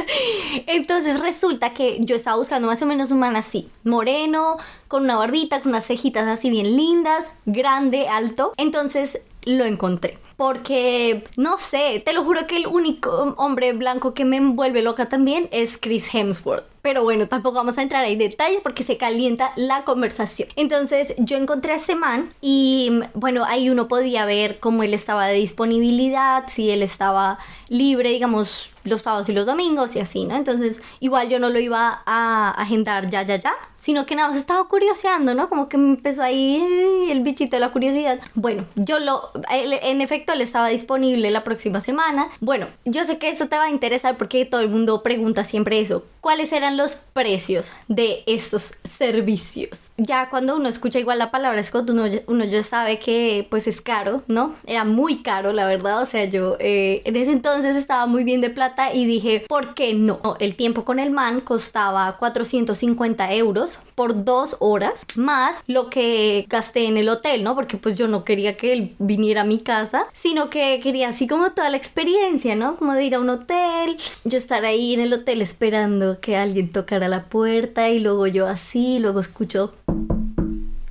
entonces 0.66 1.20
resulta 1.20 1.72
que 1.72 1.98
yo 2.00 2.16
estaba 2.16 2.36
buscando 2.36 2.68
más 2.68 2.80
o 2.82 2.86
menos 2.86 3.10
un 3.10 3.20
man 3.20 3.36
así, 3.36 3.70
moreno, 3.84 4.56
con 4.88 5.04
una 5.04 5.16
barbita, 5.16 5.60
con 5.60 5.70
unas 5.70 5.86
cejitas 5.86 6.26
así 6.26 6.50
bien 6.50 6.76
lindas, 6.76 7.26
grande, 7.44 8.08
alto. 8.08 8.52
Entonces 8.56 9.20
lo 9.46 9.64
encontré. 9.64 10.18
Porque, 10.36 11.24
no 11.36 11.56
sé, 11.56 12.02
te 12.04 12.12
lo 12.12 12.22
juro 12.22 12.46
que 12.46 12.58
el 12.58 12.66
único 12.66 13.34
hombre 13.38 13.72
blanco 13.72 14.12
que 14.12 14.26
me 14.26 14.36
envuelve 14.36 14.82
loca 14.82 15.08
también 15.08 15.48
es 15.50 15.78
Chris 15.78 16.12
Hemsworth. 16.12 16.66
Pero 16.82 17.02
bueno, 17.02 17.26
tampoco 17.26 17.56
vamos 17.56 17.78
a 17.78 17.82
entrar 17.82 18.04
ahí 18.04 18.12
en 18.12 18.18
detalles 18.18 18.60
porque 18.60 18.84
se 18.84 18.98
calienta 18.98 19.52
la 19.56 19.84
conversación. 19.84 20.50
Entonces 20.56 21.14
yo 21.16 21.38
encontré 21.38 21.72
a 21.72 21.76
ese 21.76 21.94
man 21.96 22.34
y 22.42 23.00
bueno, 23.14 23.44
ahí 23.46 23.70
uno 23.70 23.88
podía 23.88 24.26
ver 24.26 24.60
cómo 24.60 24.82
él 24.82 24.92
estaba 24.92 25.26
de 25.26 25.34
disponibilidad, 25.34 26.44
si 26.48 26.70
él 26.70 26.82
estaba 26.82 27.38
libre, 27.68 28.10
digamos, 28.10 28.70
los 28.88 29.02
sábados 29.02 29.28
y 29.28 29.32
los 29.32 29.46
domingos 29.46 29.96
y 29.96 30.00
así, 30.00 30.24
¿no? 30.24 30.36
Entonces 30.36 30.82
igual 31.00 31.28
yo 31.28 31.38
no 31.38 31.50
lo 31.50 31.58
iba 31.58 32.02
a 32.06 32.50
agendar 32.50 33.10
ya, 33.10 33.22
ya, 33.22 33.36
ya, 33.36 33.54
sino 33.76 34.06
que 34.06 34.14
nada 34.14 34.28
más 34.28 34.36
estaba 34.36 34.66
curioseando, 34.68 35.34
¿no? 35.34 35.48
Como 35.48 35.68
que 35.68 35.78
me 35.78 35.90
empezó 35.90 36.22
ahí 36.22 37.08
el 37.10 37.22
bichito 37.22 37.56
de 37.56 37.60
la 37.60 37.70
curiosidad. 37.70 38.20
Bueno, 38.34 38.66
yo 38.74 38.98
lo, 38.98 39.30
en 39.50 40.00
efecto, 40.00 40.32
él 40.32 40.40
estaba 40.40 40.68
disponible 40.68 41.30
la 41.30 41.44
próxima 41.44 41.80
semana. 41.80 42.28
Bueno, 42.40 42.68
yo 42.84 43.04
sé 43.04 43.18
que 43.18 43.28
eso 43.28 43.48
te 43.48 43.56
va 43.56 43.64
a 43.64 43.70
interesar 43.70 44.16
porque 44.16 44.44
todo 44.44 44.60
el 44.60 44.68
mundo 44.68 45.02
pregunta 45.02 45.44
siempre 45.44 45.80
eso. 45.80 46.04
¿Cuáles 46.20 46.52
eran 46.52 46.76
los 46.76 46.96
precios 46.96 47.72
de 47.88 48.22
estos 48.26 48.74
servicios. 48.98 49.90
Ya 49.96 50.28
cuando 50.28 50.56
uno 50.56 50.68
escucha 50.68 50.98
igual 50.98 51.18
la 51.18 51.30
palabra 51.30 51.62
Scott, 51.62 51.90
uno, 51.90 52.04
uno 52.26 52.44
ya 52.44 52.62
sabe 52.62 52.98
que 52.98 53.46
pues 53.50 53.66
es 53.66 53.80
caro, 53.80 54.22
¿no? 54.26 54.54
Era 54.66 54.84
muy 54.84 55.22
caro, 55.22 55.52
la 55.52 55.66
verdad. 55.66 56.02
O 56.02 56.06
sea, 56.06 56.24
yo 56.24 56.56
eh, 56.58 57.02
en 57.04 57.16
ese 57.16 57.32
entonces 57.32 57.76
estaba 57.76 58.06
muy 58.06 58.24
bien 58.24 58.40
de 58.40 58.50
plata 58.50 58.75
y 58.92 59.06
dije, 59.06 59.44
¿por 59.48 59.74
qué 59.74 59.94
no? 59.94 60.36
El 60.40 60.54
tiempo 60.54 60.84
con 60.84 60.98
el 60.98 61.10
man 61.10 61.40
costaba 61.40 62.16
450 62.16 63.32
euros 63.34 63.78
por 63.94 64.24
dos 64.24 64.56
horas, 64.60 65.04
más 65.16 65.62
lo 65.66 65.90
que 65.90 66.46
gasté 66.48 66.86
en 66.86 66.96
el 66.96 67.08
hotel, 67.08 67.42
¿no? 67.42 67.54
Porque 67.54 67.76
pues 67.76 67.96
yo 67.96 68.08
no 68.08 68.24
quería 68.24 68.56
que 68.56 68.72
él 68.72 68.94
viniera 68.98 69.42
a 69.42 69.44
mi 69.44 69.58
casa, 69.58 70.06
sino 70.12 70.50
que 70.50 70.80
quería 70.82 71.08
así 71.08 71.26
como 71.26 71.52
toda 71.52 71.70
la 71.70 71.76
experiencia, 71.76 72.54
¿no? 72.54 72.76
Como 72.76 72.92
de 72.92 73.04
ir 73.04 73.14
a 73.14 73.20
un 73.20 73.30
hotel, 73.30 73.96
yo 74.24 74.38
estar 74.38 74.64
ahí 74.64 74.94
en 74.94 75.00
el 75.00 75.12
hotel 75.12 75.42
esperando 75.42 76.20
que 76.20 76.36
alguien 76.36 76.70
tocara 76.70 77.08
la 77.08 77.24
puerta 77.24 77.88
y 77.88 77.98
luego 77.98 78.26
yo 78.26 78.46
así, 78.46 78.98
luego 78.98 79.20
escucho 79.20 79.72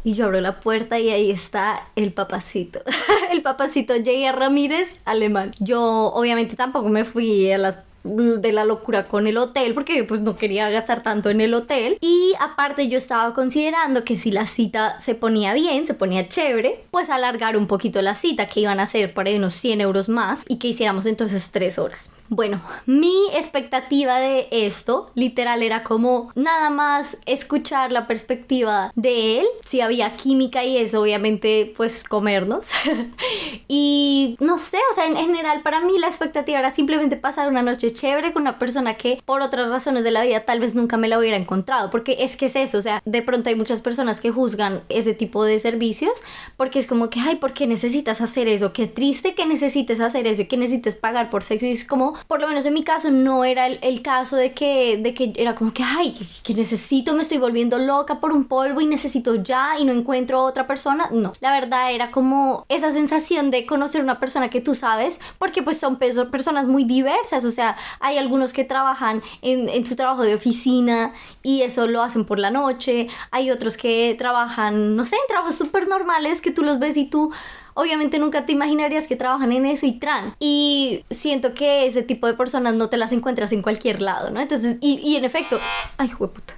y 0.06 0.14
yo 0.14 0.26
abro 0.26 0.40
la 0.40 0.60
puerta 0.60 1.00
y 1.00 1.10
ahí 1.10 1.32
está 1.32 1.90
el 1.96 2.14
papacito. 2.14 2.80
el 3.32 3.42
papacito 3.42 3.96
J.R. 3.96 4.32
Ramírez, 4.34 5.00
alemán. 5.04 5.52
Yo 5.60 5.82
obviamente 6.14 6.56
tampoco 6.56 6.90
me 6.90 7.04
fui 7.04 7.52
a 7.52 7.58
las 7.58 7.80
de 8.06 8.52
la 8.52 8.66
locura 8.66 9.08
con 9.08 9.26
el 9.26 9.36
hotel 9.38 9.74
porque 9.74 10.04
pues 10.04 10.22
no 10.22 10.38
quería 10.38 10.70
gastar 10.70 11.02
tanto 11.02 11.32
en 11.32 11.42
el 11.42 11.56
hotel 11.56 11.98
y 12.02 12.34
aparte 12.40 12.88
yo 12.88 13.00
estaba 13.00 13.34
considerando 13.34 14.04
que 14.04 14.16
si 14.16 14.30
la 14.30 14.46
cita 14.46 15.00
se 15.02 15.16
ponía 15.16 15.56
bien, 15.56 15.88
se 15.88 15.96
ponía 15.96 16.30
chévere, 16.30 16.86
pues 16.92 17.10
alargar 17.10 17.58
un 17.58 17.66
poquito 17.66 18.04
la 18.04 18.14
cita 18.14 18.48
que 18.48 18.60
iban 18.60 18.80
a 18.80 18.86
ser 18.86 19.12
por 19.12 19.26
ahí 19.26 19.38
unos 19.38 19.56
100 19.56 19.82
euros 19.82 20.08
más 20.08 20.44
y 20.48 20.58
que 20.58 20.68
hiciéramos 20.68 21.08
entonces 21.08 21.50
3 21.52 21.80
horas. 21.80 22.12
Bueno, 22.28 22.62
mi 22.88 23.28
expectativa 23.34 24.18
de 24.18 24.48
esto 24.50 25.06
literal 25.14 25.62
era 25.62 25.84
como 25.84 26.32
nada 26.34 26.72
más 26.72 27.18
escuchar 27.28 27.92
la 27.92 28.08
perspectiva 28.08 28.92
de 28.96 29.40
él, 29.40 29.46
si 29.64 29.82
había 29.82 30.16
química 30.16 30.64
y 30.64 30.78
eso, 30.78 31.02
obviamente 31.02 31.72
pues 31.78 32.04
comernos. 32.04 32.72
y 33.68 34.38
no 34.40 34.58
sé, 34.58 34.80
o 34.92 34.96
sea, 34.96 35.06
en 35.06 35.18
general 35.18 35.62
para 35.62 35.82
mí 35.82 36.00
la 36.00 36.08
expectativa 36.08 36.58
era 36.58 36.74
simplemente 36.74 37.16
pasar 37.16 37.48
una 37.48 37.62
noche 37.62 37.94
chévere 37.94 38.34
con 38.34 38.42
una 38.42 38.58
persona 38.58 38.96
que 38.96 39.22
por 39.24 39.42
otras 39.42 39.68
razones 39.68 40.04
de 40.04 40.12
la 40.12 40.24
vida 40.24 40.46
tal 40.46 40.60
vez 40.60 40.74
nunca 40.74 40.98
me 40.98 41.08
la 41.08 41.20
hubiera 41.20 41.38
encontrado, 41.38 41.92
porque 41.92 42.18
es 42.20 42.38
que 42.38 42.48
es 42.48 42.56
eso, 42.56 42.80
o 42.80 42.82
sea, 42.82 43.04
de 43.06 43.22
pronto 43.22 43.50
hay 43.50 43.56
muchas 43.56 43.82
personas 43.82 44.20
que 44.20 44.32
juzgan 44.32 44.82
ese 44.90 45.14
tipo 45.14 45.44
de 45.44 45.60
servicios 45.60 46.14
porque 46.58 46.80
es 46.80 46.88
como 46.88 47.12
que, 47.12 47.20
ay, 47.20 47.36
¿por 47.36 47.54
qué 47.54 47.68
necesitas 47.68 48.20
hacer 48.20 48.48
eso? 48.48 48.74
Qué 48.74 48.88
triste 48.88 49.36
que 49.36 49.46
necesites 49.46 50.00
hacer 50.00 50.26
eso 50.26 50.42
y 50.42 50.48
que 50.48 50.58
necesites 50.58 50.96
pagar 50.96 51.30
por 51.30 51.44
sexo 51.44 51.68
y 51.68 51.72
es 51.72 51.86
como 51.86 52.15
por 52.28 52.42
lo 52.42 52.48
menos 52.48 52.66
en 52.66 52.74
mi 52.74 52.84
caso, 52.84 53.12
no 53.12 53.44
era 53.44 53.68
el, 53.68 54.02
caso 54.02 54.36
de 54.36 54.54
que, 54.54 54.98
de 54.98 55.14
que 55.14 55.34
era 55.36 55.56
como 55.56 55.74
que, 55.74 55.84
ay, 55.84 56.16
que, 56.44 56.54
necesito, 56.54 57.14
me 57.14 57.24
estoy 57.24 57.38
volviendo 57.38 57.80
loca 57.80 58.20
por 58.20 58.32
un 58.32 58.46
polvo 58.46 58.82
y 58.82 58.88
necesito 58.88 59.36
ya 59.36 59.80
y 59.80 59.86
no 59.86 59.92
encuentro 59.92 60.44
otra 60.44 60.68
persona. 60.68 61.10
No, 61.12 61.34
la 61.40 61.52
verdad 61.52 61.92
era 61.94 62.12
como 62.12 62.66
esa 62.70 62.92
sensación 62.92 63.52
de 63.52 63.66
conocer 63.66 64.02
una 64.02 64.20
persona 64.20 64.50
que 64.50 64.62
tú 64.62 64.76
sabes, 64.76 65.20
porque 65.40 65.64
pues 65.64 65.78
son 65.78 65.98
personas 65.98 66.68
muy 66.68 66.84
diversas, 66.84 67.46
o 67.46 67.52
sea, 67.52 67.76
hay 68.00 68.18
algunos 68.18 68.54
que 68.54 68.64
trabajan 68.64 69.22
en, 69.42 69.70
en 69.70 69.86
su 69.86 69.96
trabajo 69.96 70.24
de 70.24 70.36
oficina 70.36 71.14
y 71.44 71.62
eso 71.62 71.88
lo 71.88 72.02
hacen 72.02 72.26
por 72.26 72.40
la 72.40 72.52
noche, 72.52 73.08
hay 73.32 73.52
otros 73.52 73.78
que 73.78 74.16
trabajan, 74.18 74.96
no 74.96 75.06
sé, 75.06 75.16
en 75.16 75.28
trabajos 75.28 75.56
súper 75.56 75.88
normales 75.88 76.42
que 76.42 76.52
tú 76.52 76.64
los 76.64 76.80
ves 76.80 76.98
y 76.98 77.06
tú 77.06 77.32
obviamente 77.76 78.18
nunca 78.18 78.46
te 78.46 78.54
imaginarías 78.54 79.06
que 79.06 79.16
trabajan 79.16 79.52
en 79.52 79.68
eso 79.68 79.86
y 79.86 79.94
tran. 79.94 80.34
Y 80.40 81.06
siento 81.12 81.54
que 81.54 81.86
ese 81.86 82.02
tipo 82.02 82.26
de 82.26 82.34
personas 82.34 82.74
no 82.74 82.90
te 82.90 82.98
las 82.98 83.12
encuentras 83.12 83.52
en 83.52 83.62
cualquier 83.62 84.02
lado, 84.02 84.32
¿no? 84.32 84.42
Entonces, 84.42 84.78
y, 84.82 85.16
en 85.16 85.26
efecto, 85.26 85.60
ay, 85.98 86.10
puta. 86.10 86.56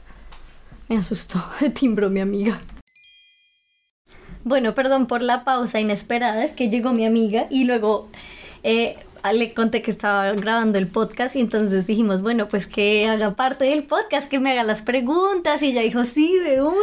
Me 0.88 0.98
asustó, 0.98 1.44
timbró 1.74 2.10
mi 2.10 2.22
amiga. 2.22 2.62
Bueno, 4.46 4.74
perdón 4.74 5.08
por 5.08 5.22
la 5.22 5.44
pausa 5.44 5.82
inesperada, 5.82 6.46
es 6.46 6.54
que 6.54 6.70
llegó 6.70 6.94
mi 6.94 7.06
amiga 7.06 7.48
y 7.50 7.66
luego 7.66 8.08
eh, 8.64 8.96
le 9.34 9.54
conté 9.54 9.82
que 9.82 9.92
estaba 9.92 10.32
grabando 10.34 10.78
el 10.78 10.88
podcast 10.88 11.36
y 11.36 11.42
entonces 11.42 11.86
dijimos, 11.86 12.22
bueno, 12.22 12.48
pues 12.48 12.66
que 12.66 13.08
haga 13.08 13.36
parte 13.36 13.66
del 13.66 13.84
podcast, 13.84 14.30
que 14.30 14.40
me 14.40 14.52
haga 14.52 14.64
las 14.64 14.84
preguntas 14.84 15.62
y 15.64 15.72
ella 15.72 15.82
dijo, 15.82 16.06
sí, 16.06 16.38
de 16.38 16.62
una. 16.62 16.78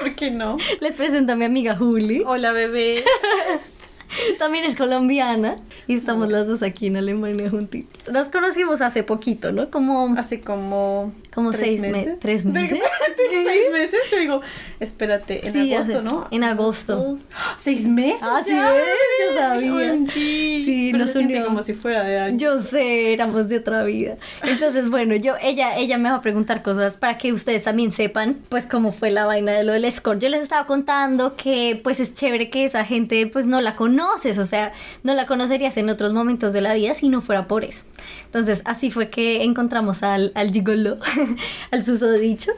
¿Por 0.00 0.16
qué 0.16 0.32
no? 0.32 0.56
Les 0.80 0.96
presento 0.96 1.34
a 1.34 1.36
mi 1.36 1.44
amiga 1.44 1.76
Juli. 1.76 2.24
Hola, 2.26 2.50
bebé. 2.50 3.04
También 4.38 4.64
es 4.64 4.74
colombiana 4.76 5.56
y 5.86 5.94
estamos 5.94 6.28
las 6.30 6.46
dos 6.46 6.62
aquí 6.62 6.86
en 6.86 6.96
Alemania 6.96 7.50
juntitos. 7.50 8.12
Nos 8.12 8.28
conocimos 8.28 8.80
hace 8.80 9.02
poquito, 9.02 9.52
¿no? 9.52 9.70
Como 9.70 10.14
Hace 10.18 10.40
como 10.40 11.12
como 11.34 11.50
¿Tres 11.50 11.62
seis 11.66 11.80
meses? 11.80 11.96
meses, 12.06 12.16
tres 12.20 12.44
¿De- 12.44 12.50
meses. 12.60 12.78
¿Seis 13.32 13.62
meses? 13.72 14.00
Te 14.08 14.20
digo, 14.20 14.40
espérate, 14.78 15.46
en 15.48 15.52
Sí, 15.52 15.74
agosto, 15.74 15.92
hace- 15.98 16.02
¿no? 16.02 16.28
en 16.30 16.44
agosto. 16.44 16.92
Agosto. 16.94 17.26
¿Seis 17.58 17.88
meses? 17.88 18.20
Ah, 18.22 18.40
sí, 18.44 18.50
ya? 18.52 18.70
ves, 18.72 18.84
yo 19.20 19.38
sabía. 19.40 19.72
OMG. 19.74 20.10
Sí, 20.12 20.88
Pero 20.92 21.04
nos 21.04 21.12
se 21.12 21.18
unió. 21.20 21.44
como 21.46 21.62
si 21.62 21.74
fuera 21.74 22.04
de 22.04 22.18
años. 22.20 22.40
Yo 22.40 22.62
sé, 22.62 23.12
éramos 23.12 23.48
de 23.48 23.56
otra 23.58 23.82
vida. 23.82 24.16
Entonces, 24.44 24.90
bueno, 24.90 25.16
yo, 25.16 25.34
ella, 25.42 25.76
ella 25.76 25.98
me 25.98 26.08
va 26.10 26.16
a 26.16 26.22
preguntar 26.22 26.62
cosas 26.62 26.96
para 26.98 27.18
que 27.18 27.32
ustedes 27.32 27.64
también 27.64 27.92
sepan, 27.92 28.38
pues, 28.48 28.66
cómo 28.66 28.92
fue 28.92 29.10
la 29.10 29.24
vaina 29.26 29.52
de 29.52 29.64
lo 29.64 29.72
del 29.72 29.84
escort. 29.86 30.20
Yo 30.20 30.28
les 30.28 30.42
estaba 30.42 30.66
contando 30.66 31.34
que, 31.36 31.80
pues, 31.82 31.98
es 31.98 32.14
chévere 32.14 32.48
que 32.50 32.64
esa 32.64 32.84
gente, 32.84 33.26
pues, 33.26 33.46
no 33.46 33.60
la 33.60 33.74
conoces, 34.04 34.38
o 34.38 34.46
sea, 34.46 34.72
no 35.02 35.14
la 35.14 35.26
conocerías 35.26 35.76
en 35.76 35.88
otros 35.88 36.12
momentos 36.12 36.52
de 36.52 36.60
la 36.60 36.74
vida 36.74 36.94
si 36.94 37.08
no 37.08 37.20
fuera 37.20 37.46
por 37.46 37.64
eso. 37.64 37.84
Entonces, 38.26 38.62
así 38.64 38.90
fue 38.90 39.10
que 39.10 39.42
encontramos 39.42 40.02
al, 40.02 40.32
al 40.34 40.52
gigolo, 40.52 40.98
al 41.70 41.84
susodicho. 41.84 42.52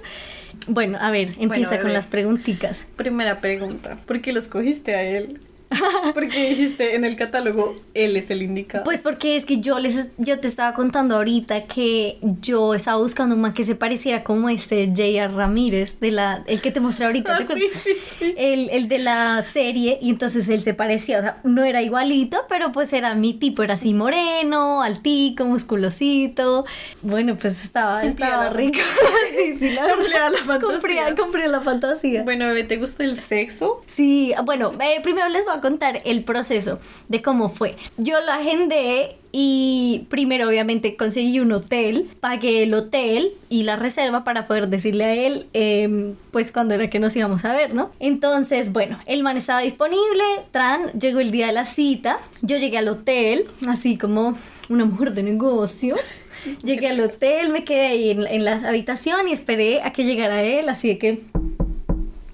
Bueno, 0.69 0.99
a 1.01 1.11
ver, 1.11 1.31
empieza 1.39 1.81
con 1.81 1.93
las 1.93 2.07
preguntitas. 2.07 2.79
Primera 2.97 3.41
pregunta, 3.41 3.99
¿por 4.07 4.21
qué 4.21 4.33
lo 4.33 4.41
escogiste 4.41 4.95
a 4.95 5.03
él? 5.03 5.41
Porque 6.15 6.49
dijiste 6.51 6.95
en 6.95 7.05
el 7.05 7.17
catálogo, 7.17 7.75
él 7.95 8.17
es 8.17 8.31
el 8.31 8.43
indicado. 8.43 8.85
Pues 8.85 9.03
porque 9.03 9.37
es 9.37 9.45
que 9.45 9.61
yo 9.61 9.79
les 9.79 10.07
yo 10.17 10.39
te 10.41 10.49
estaba 10.49 10.73
contando 10.75 11.17
ahorita 11.17 11.65
que 11.67 12.19
yo 12.41 12.75
estaba 12.75 12.99
buscando 12.99 13.35
un 13.35 13.41
man 13.41 13.53
que 13.55 13.65
se 13.65 13.75
pareciera 13.75 14.23
como 14.25 14.49
este 14.49 14.87
J.R. 14.89 15.29
Ramírez 15.35 15.99
de 16.01 16.11
la 16.13 16.45
el 16.47 16.61
que 16.61 16.71
te 16.71 16.81
mostré 16.81 17.07
ahorita, 17.07 17.37
Ah, 17.37 17.45
¿te 17.47 17.55
sí, 17.55 17.65
sí, 17.83 17.91
sí. 18.19 18.35
El, 18.37 18.71
el 18.71 18.89
de 18.89 18.99
la 18.99 19.43
serie 19.43 19.99
y 20.01 20.11
entonces 20.11 20.49
él 20.49 20.63
se 20.63 20.73
parecía, 20.75 21.19
o 21.19 21.23
sea, 21.23 21.41
no 21.45 21.65
era 21.65 21.83
igualito, 21.83 22.39
pero 22.49 22.73
pues 22.73 22.93
era 22.93 23.15
mi 23.15 23.35
tipo, 23.35 23.63
era 23.63 23.75
así 23.75 23.93
moreno, 23.95 24.83
altico, 24.83 25.45
musculosito. 25.45 26.65
Bueno, 27.03 27.37
pues 27.41 27.63
estaba, 27.65 28.01
Cumplía 28.03 28.27
estaba 28.29 28.45
la- 28.45 28.51
rico. 28.51 28.79
sí, 29.37 29.57
sí, 29.59 29.71
la 29.71 29.89
Cumplía 29.95 30.31
la 30.31 30.39
fantasía. 30.39 30.71
Cumplía, 30.81 31.15
cumplía 31.17 31.49
la 31.49 31.61
fantasía. 31.61 32.23
Bueno, 32.23 32.47
bebé, 32.47 32.65
¿te 32.65 32.77
gusta 32.77 33.05
el 33.05 33.19
sexo? 33.19 33.83
Sí, 33.87 34.33
bueno, 34.45 34.73
eh, 34.81 35.01
primero 35.03 35.29
les 35.29 35.45
voy 35.45 35.55
a 35.57 35.61
contar 35.67 36.01
el 36.05 36.23
proceso 36.23 36.79
de 37.09 37.23
cómo 37.23 37.49
fue. 37.49 37.75
Yo 37.97 38.21
lo 38.21 38.31
agendé 38.31 39.17
y 39.33 40.07
primero 40.11 40.49
obviamente 40.49 40.95
conseguí 40.95 41.41
un 41.41 41.51
hotel, 41.51 42.09
pagué 42.21 42.63
el 42.63 42.73
hotel 42.73 43.33
y 43.49 43.65
la 43.65 43.75
reserva 43.75 44.23
para 44.23 44.47
poder 44.47 44.69
decirle 44.69 45.05
a 45.05 45.15
él 45.15 45.49
em, 45.55 46.15
pues 46.31 46.53
cuando 46.53 46.75
era 46.75 46.89
que 46.89 47.01
nos 47.01 47.17
íbamos 47.17 47.45
a 47.45 47.53
ver, 47.53 47.75
¿no? 47.75 47.91
Entonces, 47.99 48.73
bueno, 48.73 49.01
el 49.07 49.25
man 49.25 49.37
estaba 49.37 49.63
disponible, 49.63 50.23
Tran, 50.53 50.93
llegó 50.93 51.19
el 51.19 51.33
día 51.33 51.49
de 51.49 51.53
la 51.53 51.67
cita, 51.67 52.19
yo 52.43 52.59
llegué 52.59 52.79
al 52.79 52.87
hotel, 52.87 53.49
así 53.67 53.99
como 53.99 54.39
una 54.69 54.85
mujer 54.85 55.15
de 55.15 55.25
negocios. 55.25 56.23
Llegué 56.63 56.91
al 56.91 57.01
hotel, 57.01 57.51
me 57.51 57.65
quedé 57.65 57.87
ahí 57.87 58.11
en, 58.11 58.25
en 58.25 58.45
la 58.45 58.69
habitación 58.69 59.27
y 59.27 59.33
esperé 59.33 59.83
a 59.83 59.93
que 59.93 60.05
llegara 60.05 60.45
él, 60.45 60.69
así 60.69 60.87
de 60.87 60.99
que 60.99 61.25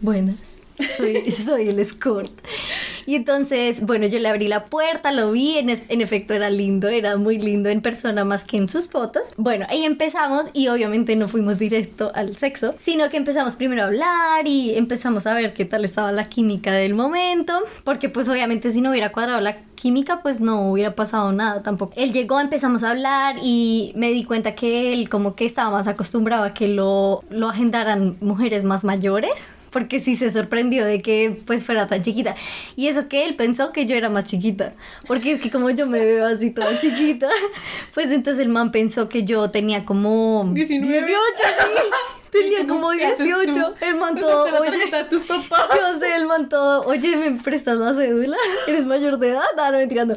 Buenas. 0.03 0.52
Soy, 0.97 1.69
el 1.69 1.79
escort. 1.79 2.33
Y 3.05 3.17
entonces, 3.17 3.85
bueno, 3.85 4.07
yo 4.07 4.19
le 4.19 4.29
abrí 4.29 4.49
la 4.49 4.67
puerta, 4.67 5.11
lo 5.11 5.33
vi, 5.33 5.59
en, 5.59 5.71
en 5.71 6.01
efecto 6.01 6.35
era 6.35 6.51
lindo, 6.51 6.89
era 6.89 7.17
muy 7.17 7.39
lindo 7.39 7.69
en 7.69 7.81
persona 7.81 8.25
más 8.25 8.45
que 8.45 8.57
en 8.57 8.69
sus 8.69 8.89
fotos. 8.89 9.33
Bueno, 9.37 9.67
ahí 9.69 9.85
empezamos 9.85 10.47
y 10.53 10.69
obviamente 10.69 11.17
no 11.17 11.29
fuimos 11.29 11.59
directo 11.59 12.13
al 12.15 12.37
sexo, 12.37 12.75
sino 12.79 13.11
que 13.11 13.17
empezamos 13.17 13.57
primero 13.57 13.83
a 13.83 13.87
hablar 13.87 14.47
y 14.47 14.75
empezamos 14.77 15.27
a 15.27 15.35
ver 15.35 15.53
qué 15.53 15.65
tal 15.65 15.85
estaba 15.85 16.13
la 16.13 16.29
química 16.29 16.73
del 16.73 16.95
momento, 16.95 17.61
porque 17.85 18.09
pues 18.09 18.29
obviamente 18.29 18.73
si 18.73 18.81
no 18.81 18.91
hubiera 18.91 19.11
cuadrado 19.11 19.41
la 19.41 19.63
química, 19.75 20.23
pues 20.23 20.41
no 20.41 20.71
hubiera 20.71 20.95
pasado 20.95 21.33
nada 21.33 21.63
tampoco. 21.63 21.95
Él 21.97 22.13
llegó, 22.13 22.39
empezamos 22.39 22.85
a 22.85 22.91
hablar 22.91 23.37
y 23.43 23.93
me 23.97 24.13
di 24.13 24.25
cuenta 24.25 24.55
que 24.55 24.93
él 24.93 25.09
como 25.09 25.35
que 25.35 25.45
estaba 25.45 25.71
más 25.71 25.89
acostumbrado 25.89 26.45
a 26.45 26.55
que 26.55 26.69
lo, 26.69 27.25
lo 27.31 27.49
agendaran 27.49 28.17
mujeres 28.21 28.63
más 28.63 28.85
mayores 28.85 29.49
porque 29.73 30.01
sí 30.01 30.17
se 30.17 30.31
sorprendió 30.31 30.85
de 30.85 31.01
que 31.01 31.41
pues 31.47 31.65
fuera 31.65 31.89
tan 31.89 32.03
chiquita. 32.03 32.35
Y 32.77 32.89
eso 32.89 33.09
que 33.09 33.25
él 33.25 33.35
pensó 33.35 33.73
que 33.73 33.87
yo 33.87 33.97
era 33.97 34.11
más 34.11 34.27
chiquita, 34.27 34.73
porque 35.07 35.33
es 35.33 35.41
que 35.41 35.51
como 35.51 35.71
yo 35.71 35.87
me 35.87 36.05
veo 36.05 36.27
así 36.27 36.51
toda 36.51 36.79
chiquita, 36.79 37.29
pues 37.95 38.11
entonces 38.11 38.43
el 38.43 38.51
man 38.51 38.71
pensó 38.71 39.09
que 39.09 39.25
yo 39.25 39.51
tenía 39.51 39.85
como 39.85 40.49
19. 40.53 40.99
18, 40.99 41.19
sí. 41.43 41.83
Tenía 42.33 42.63
¿Y 42.63 42.67
cómo 42.67 42.81
como 42.87 42.93
qué 42.93 43.05
haces 43.05 43.27
18. 43.27 43.53
tú? 43.53 43.85
El 43.85 43.97
man 43.97 44.19
todo, 44.19 44.45
oye, 44.59 44.91
de 44.91 45.05
tus 45.05 45.27
papás. 45.27 45.69
yo 45.75 46.01
sé, 46.01 46.15
el 46.17 46.27
man 46.27 46.49
todo, 46.49 46.81
oye, 46.87 47.15
¿me 47.15 47.33
prestas 47.43 47.77
la 47.77 47.93
cédula? 47.93 48.39
¿Eres 48.67 48.87
mayor 48.87 49.19
de 49.19 49.29
edad? 49.29 49.43
No, 49.55 49.71
no 49.71 49.77
me 49.77 49.87
tirando. 49.87 50.17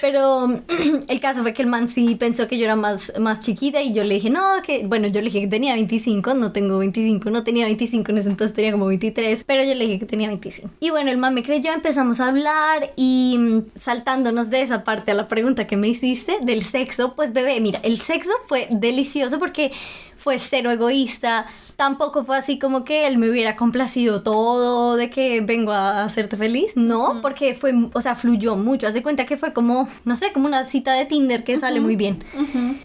Pero 0.00 0.62
el 1.08 1.20
caso 1.20 1.42
fue 1.42 1.52
que 1.52 1.60
el 1.60 1.68
man 1.68 1.90
sí 1.90 2.14
pensó 2.14 2.48
que 2.48 2.56
yo 2.56 2.64
era 2.64 2.76
más, 2.76 3.12
más 3.18 3.40
chiquita 3.40 3.82
y 3.82 3.92
yo 3.92 4.04
le 4.04 4.14
dije, 4.14 4.30
no, 4.30 4.62
que, 4.64 4.86
bueno, 4.86 5.06
yo 5.08 5.20
le 5.20 5.26
dije 5.26 5.42
que 5.42 5.48
tenía 5.48 5.74
25, 5.74 6.32
no 6.32 6.50
tengo 6.50 6.78
25, 6.78 7.28
no 7.30 7.44
tenía 7.44 7.66
25, 7.66 8.10
en 8.10 8.18
ese 8.18 8.30
entonces 8.30 8.54
tenía 8.54 8.72
como 8.72 8.86
23, 8.86 9.44
pero 9.44 9.62
yo 9.62 9.74
le 9.74 9.84
dije 9.84 9.98
que 9.98 10.06
tenía 10.06 10.28
25. 10.28 10.70
Y 10.80 10.88
bueno, 10.88 11.10
el 11.10 11.18
man 11.18 11.34
me 11.34 11.42
creyó, 11.42 11.72
empezamos 11.72 12.20
a 12.20 12.28
hablar 12.28 12.94
y 12.96 13.36
mm, 13.38 13.78
saltándonos 13.78 14.48
de 14.48 14.62
esa 14.62 14.82
parte 14.82 15.10
a 15.10 15.14
la 15.14 15.28
pregunta 15.28 15.66
que 15.66 15.76
me 15.76 15.88
hiciste 15.88 16.38
del 16.40 16.62
sexo, 16.62 17.14
pues 17.14 17.34
bebé, 17.34 17.60
mira, 17.60 17.80
el 17.82 18.00
sexo 18.00 18.30
fue 18.46 18.66
delicioso 18.70 19.38
porque 19.38 19.72
fue 20.20 20.38
cero 20.38 20.70
egoísta. 20.70 21.46
Tampoco 21.80 22.26
fue 22.26 22.36
así 22.36 22.58
como 22.58 22.84
que 22.84 23.06
él 23.06 23.16
me 23.16 23.30
hubiera 23.30 23.56
complacido 23.56 24.22
todo 24.22 24.96
de 24.96 25.08
que 25.08 25.40
vengo 25.40 25.72
a 25.72 26.04
hacerte 26.04 26.36
feliz. 26.36 26.72
No, 26.74 27.20
porque 27.22 27.54
fue, 27.54 27.72
o 27.94 28.00
sea, 28.02 28.16
fluyó 28.16 28.54
mucho. 28.54 28.86
Haz 28.86 28.92
de 28.92 29.02
cuenta 29.02 29.24
que 29.24 29.38
fue 29.38 29.54
como, 29.54 29.88
no 30.04 30.14
sé, 30.14 30.30
como 30.32 30.46
una 30.46 30.66
cita 30.66 30.92
de 30.92 31.06
Tinder 31.06 31.42
que 31.42 31.56
sale 31.58 31.80
muy 31.80 31.96
bien. 31.96 32.22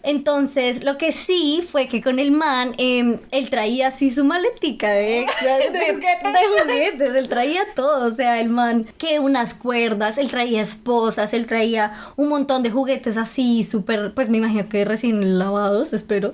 Entonces, 0.02 0.82
lo 0.82 0.98
que 0.98 1.12
sí 1.12 1.62
fue 1.70 1.90
que 1.90 2.02
con 2.02 2.20
el 2.20 2.32
man, 2.32 2.74
em, 2.78 3.18
él 3.32 3.50
traía 3.50 3.90
así 3.90 4.12
su 4.12 4.24
maletica 4.24 4.92
de, 4.92 5.24
extras, 5.24 5.60
de, 5.74 5.80
de 5.80 6.64
juguetes. 6.64 7.16
Él 7.16 7.28
traía 7.28 7.64
todo. 7.76 8.08
O 8.08 8.16
sea, 8.16 8.40
el 8.40 8.48
man, 8.48 8.86
que 8.98 9.20
unas 9.20 9.54
cuerdas, 9.54 10.18
él 10.18 10.30
traía 10.30 10.62
esposas, 10.62 11.34
él 11.34 11.48
traía 11.48 11.92
un 12.16 12.30
montón 12.30 12.64
de 12.64 12.72
juguetes 12.72 13.18
así, 13.18 13.66
súper, 13.66 14.14
pues 14.14 14.30
me 14.30 14.38
imagino 14.38 14.70
que 14.70 14.86
recién 14.86 15.38
lavados, 15.38 15.92
espero. 15.92 16.34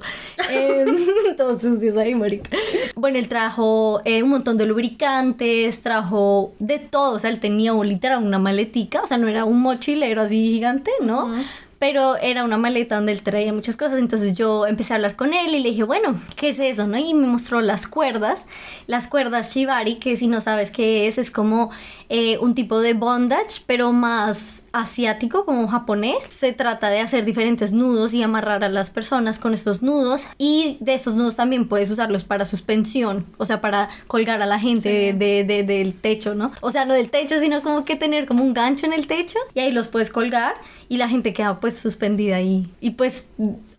Em, 0.52 0.96
todos 1.38 1.62
sucios 1.64 1.98
ahí, 1.98 2.14
marica. 2.22 2.50
Bueno, 2.96 3.18
él 3.18 3.28
trajo 3.28 4.02
eh, 4.06 4.24
un 4.24 4.30
montón 4.30 4.58
de 4.58 4.66
lubricantes, 4.66 5.82
trajo 5.82 6.54
de 6.60 6.80
todo. 6.80 7.16
O 7.16 7.20
sea, 7.20 7.30
él 7.30 7.40
tenía 7.40 7.74
un, 7.74 7.88
literal 7.88 8.24
una 8.24 8.40
maletica. 8.40 9.02
O 9.02 9.08
sea, 9.08 9.18
no 9.18 9.28
era 9.28 9.46
un 9.46 9.62
mochilero 9.62 10.22
así 10.22 10.52
gigante, 10.52 10.92
¿no? 11.02 11.34
pero 11.82 12.16
era 12.18 12.44
una 12.44 12.60
maleta 12.60 12.94
donde 12.94 13.12
él 13.12 13.24
traía 13.24 13.52
muchas 13.52 13.76
cosas. 13.76 13.98
Entonces 13.98 14.36
yo 14.36 14.68
empecé 14.68 14.94
a 14.94 14.98
hablar 14.98 15.16
con 15.16 15.34
él 15.34 15.56
y 15.56 15.62
le 15.62 15.70
dije, 15.70 15.82
bueno, 15.82 16.22
¿qué 16.36 16.50
es 16.50 16.60
eso? 16.60 16.86
¿no? 16.86 16.96
Y 16.96 17.16
me 17.16 17.26
mostró 17.26 17.60
las 17.60 17.88
cuerdas, 17.88 18.46
las 18.86 19.08
cuerdas 19.08 19.52
Shibari, 19.52 19.96
que 19.96 20.16
si 20.16 20.28
no 20.28 20.42
sabes 20.42 20.70
qué 20.70 21.08
es, 21.08 21.18
es 21.18 21.32
como 21.32 21.72
eh, 22.14 22.38
un 22.40 22.54
tipo 22.56 22.82
de 22.82 22.94
bondage, 22.94 23.62
pero 23.66 23.94
más 23.94 24.64
asiático, 24.74 25.46
como 25.46 25.68
japonés. 25.70 26.18
Se 26.38 26.52
trata 26.52 26.90
de 26.90 27.00
hacer 27.00 27.24
diferentes 27.24 27.72
nudos 27.72 28.14
y 28.14 28.22
amarrar 28.22 28.66
a 28.66 28.70
las 28.70 28.90
personas 28.90 29.40
con 29.40 29.54
estos 29.54 29.82
nudos. 29.82 30.22
Y 30.38 30.76
de 30.82 30.94
estos 30.94 31.16
nudos 31.16 31.38
también 31.38 31.70
puedes 31.70 31.90
usarlos 31.90 32.26
para 32.26 32.44
suspensión, 32.44 33.26
o 33.38 33.46
sea, 33.46 33.62
para 33.62 33.88
colgar 34.08 34.42
a 34.42 34.46
la 34.46 34.60
gente 34.60 35.12
Sí. 35.12 35.18
de, 35.18 35.44
de- 35.46 35.64
del 35.64 35.94
techo, 35.94 36.36
¿no? 36.36 36.52
O 36.62 36.72
sea, 36.72 36.84
no 36.86 36.94
del 36.94 37.10
techo, 37.10 37.40
sino 37.40 37.62
como 37.62 37.86
que 37.86 37.96
tener 37.96 38.26
como 38.26 38.44
un 38.44 38.54
gancho 38.54 38.86
en 38.86 38.94
el 38.94 39.08
techo 39.08 39.40
y 39.54 39.62
ahí 39.62 39.72
los 39.72 39.88
puedes 39.88 40.10
colgar 40.10 40.56
y 40.90 40.98
la 40.98 41.08
gente 41.08 41.32
queda 41.32 41.60
pues 41.62 41.78
suspendida 41.78 42.36
ahí. 42.36 42.70
Y 42.82 42.92
pues 42.92 43.28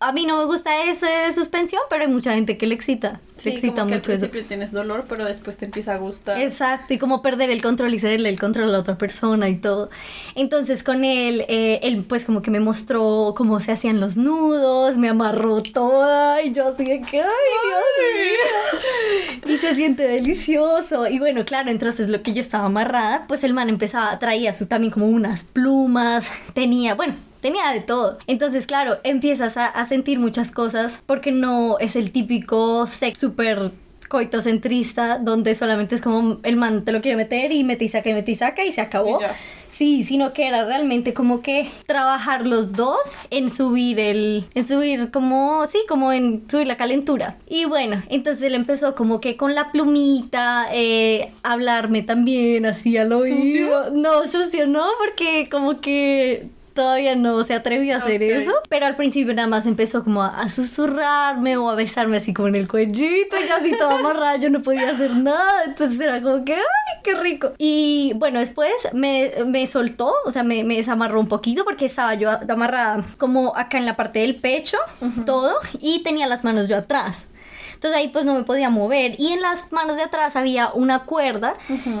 a 0.03 0.11
mí 0.11 0.25
no 0.25 0.37
me 0.37 0.45
gusta 0.45 0.83
esa 0.83 1.31
suspensión, 1.33 1.81
pero 1.89 2.03
hay 2.03 2.09
mucha 2.09 2.33
gente 2.33 2.57
que 2.57 2.67
le 2.67 2.75
excita. 2.75 3.21
Sí, 3.37 3.49
le 3.49 3.55
excita 3.55 3.81
como 3.81 3.87
que 3.87 3.93
al 3.93 3.99
mucho 3.99 4.11
eso. 4.11 4.19
principio 4.21 4.47
tienes 4.47 4.71
dolor, 4.71 5.05
pero 5.07 5.25
después 5.25 5.57
te 5.57 5.65
empieza 5.65 5.93
a 5.93 5.97
gustar. 5.97 6.39
Exacto, 6.41 6.93
y 6.93 6.97
como 6.97 7.21
perder 7.21 7.49
el 7.49 7.61
control 7.61 7.93
y 7.93 7.99
cederle 7.99 8.29
el 8.29 8.39
control 8.39 8.65
a 8.65 8.71
la 8.73 8.79
otra 8.79 8.97
persona 8.97 9.49
y 9.49 9.55
todo. 9.55 9.89
Entonces 10.35 10.83
con 10.83 11.03
él, 11.05 11.45
eh, 11.47 11.79
él 11.83 12.03
pues 12.07 12.25
como 12.25 12.41
que 12.41 12.51
me 12.51 12.59
mostró 12.59 13.33
cómo 13.35 13.59
se 13.59 13.71
hacían 13.71 13.99
los 13.99 14.17
nudos, 14.17 14.97
me 14.97 15.09
amarró 15.09 15.61
toda 15.61 16.41
y 16.41 16.51
yo 16.51 16.67
así 16.67 16.83
de 16.83 17.01
que, 17.01 17.21
ay 17.21 17.27
Dios 17.67 19.45
mío. 19.45 19.55
Y 19.55 19.57
se 19.57 19.75
siente 19.75 20.07
delicioso. 20.07 21.07
Y 21.07 21.19
bueno, 21.19 21.45
claro, 21.45 21.69
entonces 21.69 22.09
lo 22.09 22.21
que 22.21 22.33
yo 22.33 22.41
estaba 22.41 22.65
amarrada, 22.65 23.25
pues 23.27 23.43
el 23.43 23.53
man 23.53 23.69
empezaba, 23.69 24.17
traía 24.19 24.53
su, 24.53 24.67
también 24.67 24.91
como 24.91 25.07
unas 25.07 25.43
plumas, 25.43 26.25
tenía, 26.53 26.95
bueno, 26.95 27.15
tenía 27.43 27.71
de 27.71 27.81
todo. 27.81 28.17
Entonces, 28.25 28.65
claro, 28.65 28.97
empiezas 29.03 29.57
a, 29.57 29.67
a 29.67 29.85
sentir 29.85 30.17
muchas 30.17 30.49
cosas 30.49 31.03
porque 31.05 31.31
no 31.31 31.77
es 31.77 31.95
el 31.95 32.11
típico 32.11 32.87
sex 32.87 33.19
súper 33.19 33.71
coito 34.13 34.41
centrista 34.41 35.17
donde 35.17 35.55
solamente 35.55 35.95
es 35.95 36.01
como 36.01 36.37
el 36.43 36.55
man 36.55 36.85
te 36.85 36.91
lo 36.91 37.01
quiere 37.01 37.17
meter 37.17 37.51
y 37.51 37.63
mete 37.63 37.85
y 37.85 37.89
saca 37.89 38.11
y 38.11 38.13
mete 38.13 38.31
y 38.31 38.35
saca 38.35 38.63
y 38.63 38.71
se 38.71 38.79
acabó. 38.79 39.19
Y. 39.19 39.25
Sí, 39.69 40.03
sino 40.03 40.33
que 40.33 40.45
era 40.45 40.65
realmente 40.65 41.15
como 41.15 41.41
que 41.41 41.67
trabajar 41.87 42.45
los 42.45 42.73
dos 42.73 42.99
en 43.31 43.49
subir 43.49 43.99
el, 43.99 44.45
en 44.53 44.67
subir 44.67 45.09
como, 45.09 45.65
sí, 45.65 45.79
como 45.89 46.13
en 46.13 46.43
subir 46.47 46.67
la 46.67 46.77
calentura. 46.77 47.37
Y 47.47 47.65
bueno, 47.65 48.03
entonces 48.09 48.43
él 48.43 48.53
empezó 48.53 48.93
como 48.93 49.19
que 49.19 49.35
con 49.35 49.55
la 49.55 49.71
plumita, 49.71 50.67
eh, 50.71 51.31
hablarme 51.41 52.03
también 52.03 52.67
así 52.67 52.97
al 52.97 53.13
oído. 53.13 53.89
No, 53.89 54.27
sucio 54.27 54.67
no, 54.67 54.85
porque 54.99 55.49
como 55.49 55.81
que 55.81 56.49
todavía 56.73 57.15
no 57.15 57.43
se 57.43 57.53
atrevió 57.53 57.95
a 57.95 57.97
hacer 57.99 58.15
Ok. 58.23 58.29
eso, 58.41 58.51
pero 58.69 58.85
al 58.85 58.95
principio 58.95 59.33
nada 59.33 59.47
más 59.47 59.65
empezó 59.65 60.03
como 60.03 60.23
a, 60.23 60.39
a 60.41 60.49
susurrarme 60.49 61.57
o 61.57 61.69
a 61.69 61.75
besarme 61.75 62.17
así 62.17 62.33
como 62.33 62.47
en 62.47 62.55
el 62.55 62.67
cuellito 62.67 63.35
y 63.39 63.49
así 63.49 63.77
toda 63.77 63.99
amarrada, 63.99 64.37
yo 64.37 64.49
no 64.49 64.61
podía 64.61 64.89
hacer 64.89 65.11
nada, 65.11 65.63
entonces 65.65 65.99
era 65.99 66.21
como 66.21 66.43
que, 66.45 66.55
ay, 66.55 66.99
qué 67.03 67.13
rico. 67.15 67.51
Y 67.57 68.13
bueno, 68.15 68.39
después 68.39 68.71
me, 68.93 69.31
me 69.45 69.65
soltó, 69.67 70.13
o 70.25 70.31
sea, 70.31 70.43
me, 70.43 70.63
me 70.63 70.75
desamarró 70.77 71.19
un 71.19 71.27
poquito 71.27 71.63
porque 71.63 71.85
estaba 71.85 72.13
yo 72.15 72.29
amarrada 72.49 73.03
como 73.17 73.55
acá 73.55 73.77
en 73.77 73.85
la 73.85 73.95
parte 73.95 74.19
del 74.19 74.35
pecho, 74.35 74.77
todo, 75.25 75.55
y 75.79 76.01
tenía 76.03 76.27
las 76.27 76.43
manos 76.43 76.67
yo 76.67 76.77
atrás. 76.77 77.25
Entonces 77.73 77.99
ahí 77.99 78.07
pues 78.07 78.23
no 78.23 78.33
me 78.33 78.43
podía 78.43 78.69
mover. 78.69 79.19
Y 79.19 79.33
en 79.33 79.41
las 79.41 79.69
manos 79.73 79.97
de 79.97 80.03
atrás 80.03 80.37
había 80.37 80.69
una 80.73 80.99
cuerda 80.99 81.55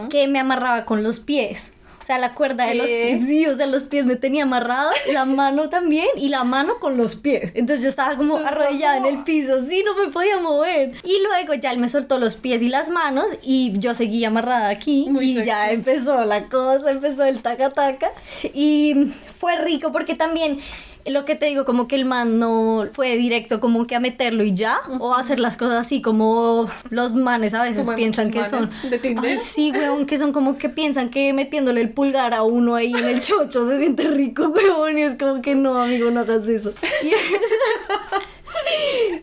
que 0.09 0.29
me 0.29 0.39
amarraba 0.39 0.85
con 0.85 1.03
los 1.03 1.19
pies. 1.19 1.72
O 2.03 2.05
sea, 2.05 2.17
la 2.17 2.33
cuerda 2.33 2.65
de 2.65 2.75
los 2.75 2.85
pies. 2.85 3.25
Sí, 3.25 3.47
o 3.47 3.55
sea, 3.55 3.65
los 3.65 3.83
pies 3.83 4.05
me 4.05 4.17
tenía 4.17 4.43
amarrado, 4.43 4.91
la 5.13 5.23
mano 5.41 5.69
también 5.69 6.07
y 6.17 6.27
la 6.27 6.43
mano 6.43 6.77
con 6.81 6.97
los 6.97 7.15
pies. 7.15 7.51
Entonces 7.55 7.81
yo 7.81 7.87
estaba 7.87 8.17
como 8.17 8.35
arrodillada 8.35 8.97
en 8.97 9.05
el 9.05 9.23
piso, 9.23 9.65
sí, 9.65 9.83
no 9.85 9.95
me 9.95 10.11
podía 10.11 10.37
mover. 10.37 10.91
Y 11.05 11.23
luego 11.23 11.53
ya 11.53 11.71
él 11.71 11.79
me 11.79 11.87
soltó 11.87 12.19
los 12.19 12.35
pies 12.35 12.61
y 12.61 12.67
las 12.67 12.89
manos 12.89 13.27
y 13.41 13.71
yo 13.79 13.93
seguía 13.93 14.27
amarrada 14.27 14.67
aquí. 14.67 15.07
Muy 15.09 15.39
y 15.39 15.45
ya 15.45 15.71
empezó 15.71 16.25
la 16.25 16.49
cosa, 16.49 16.91
empezó 16.91 17.23
el 17.23 17.41
taca 17.41 17.69
taca. 17.69 18.11
Y 18.53 19.13
fue 19.39 19.55
rico 19.55 19.93
porque 19.93 20.15
también 20.15 20.59
lo 21.05 21.25
que 21.25 21.35
te 21.35 21.47
digo, 21.47 21.65
como 21.65 21.87
que 21.87 21.95
el 21.95 22.05
man 22.05 22.39
no 22.39 22.87
fue 22.93 23.17
directo 23.17 23.59
como 23.59 23.85
que 23.87 23.95
a 23.95 23.99
meterlo 23.99 24.43
y 24.43 24.53
ya, 24.53 24.79
o 24.99 25.13
a 25.13 25.19
hacer 25.19 25.39
las 25.39 25.57
cosas 25.57 25.85
así 25.85 26.01
como 26.01 26.69
los 26.89 27.13
manes 27.13 27.53
a 27.53 27.63
veces 27.63 27.85
Como 27.85 27.95
piensan 27.95 28.31
que 28.31 28.45
son. 28.45 28.69
de 28.89 28.99
Tinder. 28.99 29.31
Ay, 29.31 29.39
sí, 29.39 29.71
weón, 29.71 30.05
que 30.05 30.17
son 30.17 30.31
como 30.33 30.57
que 30.57 30.69
piensan 30.69 31.09
que 31.09 31.33
metiéndole 31.33 31.81
el 31.81 31.89
pulgar 31.89 32.33
a 32.33 32.43
uno 32.43 32.75
ahí 32.75 32.93
en 32.93 33.05
el 33.05 33.19
chocho 33.19 33.67
se 33.69 33.79
siente 33.79 34.07
rico, 34.07 34.47
weón, 34.47 34.97
y 34.97 35.03
es 35.03 35.17
como 35.17 35.41
que 35.41 35.55
no, 35.55 35.81
amigo, 35.81 36.09
no 36.11 36.21
hagas 36.21 36.47
eso. 36.47 36.73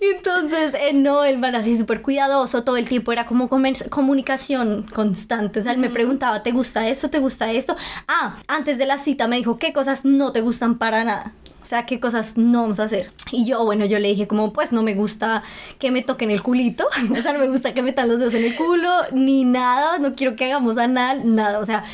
Y 0.01 0.07
entonces, 0.17 0.75
eh, 0.75 0.93
no, 0.93 1.25
el 1.25 1.39
man 1.39 1.55
así 1.55 1.77
súper 1.77 2.03
cuidadoso, 2.03 2.65
todo 2.65 2.77
el 2.77 2.89
tiempo 2.89 3.13
era 3.13 3.27
como 3.27 3.49
comunicación 3.49 4.85
constante. 4.93 5.61
O 5.61 5.63
sea, 5.63 5.73
él 5.73 5.79
me 5.79 5.91
preguntaba, 5.91 6.43
¿te 6.43 6.51
gusta 6.51 6.87
esto? 6.89 7.11
¿Te 7.11 7.19
gusta 7.19 7.51
esto? 7.53 7.77
Ah, 8.09 8.37
antes 8.49 8.77
de 8.79 8.87
la 8.87 8.99
cita 8.99 9.29
me 9.29 9.37
dijo, 9.37 9.57
¿qué 9.57 9.73
cosas 9.73 10.05
no 10.05 10.33
te 10.33 10.41
gustan 10.41 10.79
para 10.79 11.05
nada? 11.05 11.33
O 11.71 11.73
sea, 11.73 11.87
¿qué 11.87 12.01
cosas 12.01 12.37
no 12.37 12.63
vamos 12.63 12.81
a 12.81 12.83
hacer? 12.83 13.13
Y 13.31 13.47
yo, 13.47 13.65
bueno, 13.65 13.85
yo 13.85 14.01
le 14.01 14.09
dije 14.09 14.27
como, 14.27 14.53
pues 14.53 14.73
no 14.73 14.83
me 14.83 14.95
gusta 14.95 15.45
que 15.79 15.93
me 15.93 16.03
toquen 16.03 16.33
el 16.33 16.43
culito. 16.43 16.85
O 17.17 17.23
sea, 17.23 17.33
no 17.33 17.39
me 17.39 17.47
gusta 17.47 17.73
que 17.75 17.81
metan 17.81 18.09
los 18.09 18.19
dedos 18.19 18.35
en 18.35 18.43
el 18.43 18.57
culo, 18.57 18.91
ni 19.13 19.45
nada. 19.45 19.99
No 19.99 20.13
quiero 20.15 20.35
que 20.35 20.47
hagamos 20.47 20.79
anal, 20.79 21.33
nada. 21.33 21.61
O 21.61 21.65
sea, 21.65 21.85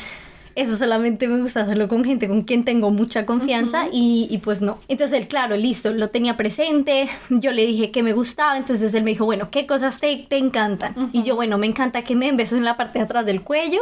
eso 0.57 0.75
solamente 0.75 1.27
me 1.27 1.39
gusta 1.39 1.61
hacerlo 1.61 1.87
con 1.87 2.03
gente 2.03 2.27
con 2.27 2.41
quien 2.43 2.65
tengo 2.65 2.91
mucha 2.91 3.25
confianza 3.25 3.87
y, 3.91 4.27
y 4.29 4.39
pues 4.39 4.61
no. 4.61 4.79
Entonces 4.87 5.19
él, 5.21 5.27
claro, 5.27 5.55
listo, 5.55 5.91
lo 5.93 6.09
tenía 6.09 6.35
presente. 6.35 7.09
Yo 7.29 7.51
le 7.51 7.65
dije 7.65 7.91
que 7.91 8.03
me 8.03 8.13
gustaba. 8.13 8.57
Entonces 8.57 8.93
él 8.93 9.03
me 9.03 9.11
dijo, 9.11 9.25
bueno, 9.25 9.49
¿qué 9.51 9.65
cosas 9.67 9.99
te, 9.99 10.25
te 10.29 10.37
encantan? 10.37 11.09
Y 11.13 11.23
yo, 11.23 11.35
bueno, 11.35 11.57
me 11.57 11.67
encanta 11.67 12.03
que 12.03 12.15
me 12.15 12.25
den 12.25 12.37
besos 12.37 12.57
en 12.57 12.65
la 12.65 12.75
parte 12.75 12.99
de 12.99 13.05
atrás 13.05 13.25
del 13.25 13.41
cuello 13.43 13.81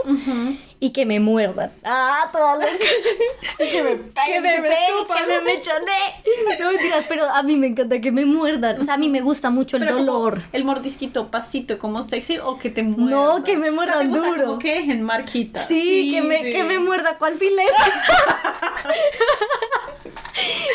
y 0.79 0.91
que 0.91 1.05
me 1.05 1.19
muerdan. 1.19 1.71
Ah, 1.83 2.29
todas 2.31 2.59
las 2.59 2.69
que 3.71 3.83
me 3.83 3.95
peguen, 3.95 4.13
que 4.33 4.39
me 4.41 4.49
peguen, 4.61 4.73
escupan. 4.95 5.17
que 5.17 5.27
me 5.27 5.41
mechoné. 5.41 5.91
No 6.59 6.71
mentiras, 6.71 7.05
pero 7.07 7.25
a 7.25 7.41
mí 7.43 7.55
me 7.57 7.67
encanta 7.67 7.99
que 8.01 8.11
me 8.11 8.25
muerdan. 8.25 8.79
O 8.79 8.83
sea, 8.83 8.95
a 8.95 8.97
mí 8.97 9.09
me 9.09 9.21
gusta 9.21 9.49
mucho 9.49 9.77
el 9.77 9.83
Pero 9.83 9.97
dolor. 9.97 10.43
el 10.51 10.63
mordisquito 10.63 11.29
pasito 11.31 11.79
como 11.79 12.01
sexy 12.03 12.37
o 12.37 12.57
que 12.57 12.69
te 12.69 12.83
muerdan. 12.83 13.09
No, 13.09 13.43
que 13.43 13.55
me 13.57 13.69
O 13.69 13.71
sea, 13.71 13.71
muerdan 13.73 13.99
¿te 13.99 14.07
gusta 14.07 14.27
duro. 14.29 14.45
Como 14.47 14.59
que 14.59 14.75
dejen 14.75 15.01
marquitas. 15.03 15.67
Sí, 15.67 16.11
que, 16.13 16.21
me, 16.21 16.43
sí. 16.43 16.49
que 16.51 16.63
me 16.65 16.79
muerda 16.79 17.17
cual 17.17 17.35
filete. 17.35 17.71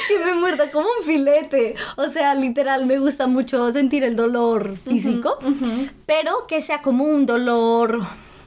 que 0.09 0.19
me 0.25 0.35
muerda 0.35 0.71
como 0.71 0.89
un 0.99 1.05
filete. 1.05 1.75
O 1.97 2.09
sea, 2.09 2.35
literal, 2.35 2.87
me 2.87 2.99
gusta 2.99 3.27
mucho 3.27 3.71
sentir 3.73 4.05
el 4.05 4.17
dolor 4.17 4.77
físico, 4.79 5.39
pero 6.07 6.47
que 6.47 6.63
sea 6.63 6.83
como 6.83 7.05
un 7.05 7.27
dolor 7.27 8.01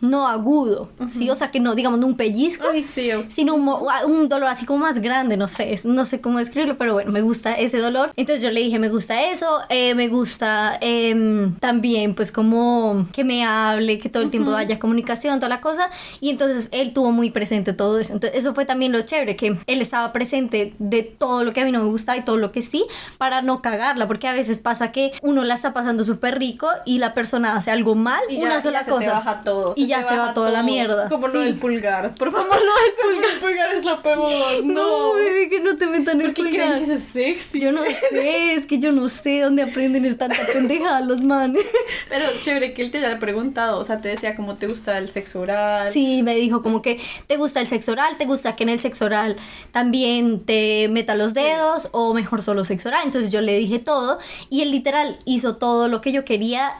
no 0.04 0.28
agudo, 0.28 0.90
¿sí? 1.10 1.30
O 1.30 1.36
sea, 1.36 1.50
que 1.52 1.60
no, 1.60 1.76
digamos, 1.76 2.00
no 2.00 2.08
un 2.08 2.18
pellizco, 2.18 2.68
Ay, 2.72 2.84
sí. 2.84 3.10
sino 3.30 3.56
un, 3.56 3.64
mo- 3.66 3.86
un 4.08 4.30
dolor 4.30 4.50
así 4.50 4.66
como 4.66 4.80
más 4.80 5.00
grande, 5.00 5.38
no 5.38 5.48
sé, 5.48 5.80
no 5.84 6.06
sé 6.06 6.22
cómo 6.22 6.40
describirlo, 6.40 6.78
pero 6.78 6.94
bueno, 6.94 7.12
me 7.12 7.22
gusta 7.22 7.54
ese 7.56 7.78
dolor. 7.80 8.12
Entonces 8.16 8.44
yo 8.44 8.52
le 8.52 8.60
dije, 8.62 8.80
me 8.80 8.90
gusta 8.90 9.24
eso, 9.30 9.60
eh, 9.70 9.96
me 9.96 10.08
gusta 10.08 10.78
em, 10.82 11.56
también 11.56 12.16
pues 12.16 12.32
como 12.32 13.08
que 13.12 13.24
me 13.24 13.44
hable, 13.46 14.00
que 14.00 14.10
todo 14.10 14.24
el 14.24 14.30
tiempo 14.32 14.52
haya 14.52 14.80
comunicación, 14.80 15.40
toda 15.40 15.50
la 15.50 15.62
cosa. 15.62 15.90
Y 16.20 16.30
entonces 16.30 16.70
él 16.72 16.94
tuvo 16.94 17.12
muy 17.12 17.32
presente 17.32 17.74
todo 17.74 18.00
eso. 18.00 18.14
Entonces 18.14 18.40
eso 18.40 18.54
fue 18.54 18.66
también 18.66 18.92
lo 18.92 19.02
chévere, 19.02 19.36
que 19.36 19.58
él 19.68 19.82
estaba 19.82 20.12
presente 20.14 20.74
de 20.80 21.04
todo 21.04 21.44
lo 21.44 21.54
que 21.54 21.62
a 21.62 21.66
mí 21.66 21.72
no 21.72 21.80
me 21.80 21.86
gusta 21.90 22.16
y 22.18 22.24
todo 22.24 22.38
lo 22.38 22.52
que 22.52 22.62
sí, 22.62 22.86
para 23.18 23.42
no 23.42 23.62
cagarla, 23.62 24.08
porque 24.08 24.28
a 24.28 24.34
veces 24.34 24.60
pasa 24.60 24.92
que 24.92 25.12
uno 25.22 25.44
la 25.44 25.56
está 25.56 25.74
pasando 25.74 26.04
súper 26.04 26.38
rico 26.40 26.68
y 26.86 27.00
la 27.00 27.14
persona 27.14 27.56
hace 27.56 27.72
algo 27.72 27.96
mal, 27.96 28.22
Y 28.30 28.38
una 28.38 28.56
ya, 28.56 28.62
sola 28.62 28.80
ya 28.80 28.86
se 28.86 28.92
cosa. 28.92 29.06
te 29.06 29.12
baja 29.12 29.42
todo. 29.42 29.74
Y 29.76 29.88
ya 30.02 30.08
se 30.10 30.18
va 30.18 30.34
toda 30.34 30.52
la 30.52 30.64
mierda. 30.64 31.10
Como 31.10 31.28
lo 31.28 31.40
Sí. 31.40 31.46
del 31.46 31.56
pulgar. 31.56 32.14
Por 32.16 32.32
favor. 32.32 32.48
Lo 32.50 32.56
del 32.56 32.94
pulgar. 33.02 33.32
El 33.34 33.40
pulgar 33.40 33.76
es 33.76 33.86
la 33.86 34.02
peor. 34.02 34.64
No, 34.66 34.74
No. 35.10 35.14
bebé, 35.14 35.50
que 35.50 35.60
no 35.60 35.78
te 35.78 35.88
metan 35.88 36.20
el 36.22 36.28
¿Por 36.28 36.34
qué 36.36 36.44
pulgar. 36.44 36.68
creen 36.68 36.78
que 36.80 36.84
eso 36.84 36.94
es 36.94 37.04
sexy? 37.04 37.60
Yo 37.60 37.72
no 37.72 37.82
sé, 38.10 38.54
es 38.54 38.66
que 38.66 38.80
yo 38.80 38.92
no 38.92 39.10
sé 39.10 39.42
dónde 39.42 39.64
aprenden 39.64 40.06
esta 40.06 40.28
pendejada 40.52 41.02
los 41.02 41.22
manes. 41.22 41.64
Pero 42.10 42.26
chévere 42.44 42.74
que 42.74 42.82
él 42.84 42.92
te 42.92 42.98
haya 43.00 43.20
preguntado. 43.20 43.80
O 43.80 43.84
sea, 43.84 44.00
te 44.00 44.10
decía 44.10 44.36
cómo 44.36 44.56
te 44.56 44.68
gusta 44.68 44.98
el 44.98 45.10
sexo 45.10 45.42
oral. 45.42 45.90
Sí, 45.92 46.22
me 46.24 46.36
dijo 46.36 46.64
como 46.64 46.82
que 46.82 47.00
te 47.28 47.38
gusta 47.38 47.62
el 47.62 47.68
sexo 47.68 47.92
oral, 47.94 48.18
te 48.18 48.26
gusta 48.26 48.56
que 48.56 48.64
en 48.64 48.70
el 48.70 48.80
sexo 48.80 49.06
oral 49.06 49.36
también 49.72 50.42
te 50.46 50.88
meta 50.90 51.16
los 51.16 51.34
dedos 51.34 51.90
o 51.92 52.14
mejor 52.14 52.42
solo 52.42 52.66
sexo 52.66 52.90
oral. 52.90 53.02
Entonces 53.06 53.32
yo 53.32 53.42
le 53.42 53.58
dije 53.58 53.80
todo 53.80 54.20
y 54.50 54.62
él 54.62 54.72
literal 54.72 55.18
hizo 55.26 55.58
todo 55.58 55.88
lo 55.88 56.02
que 56.02 56.12
yo 56.12 56.24
quería 56.26 56.74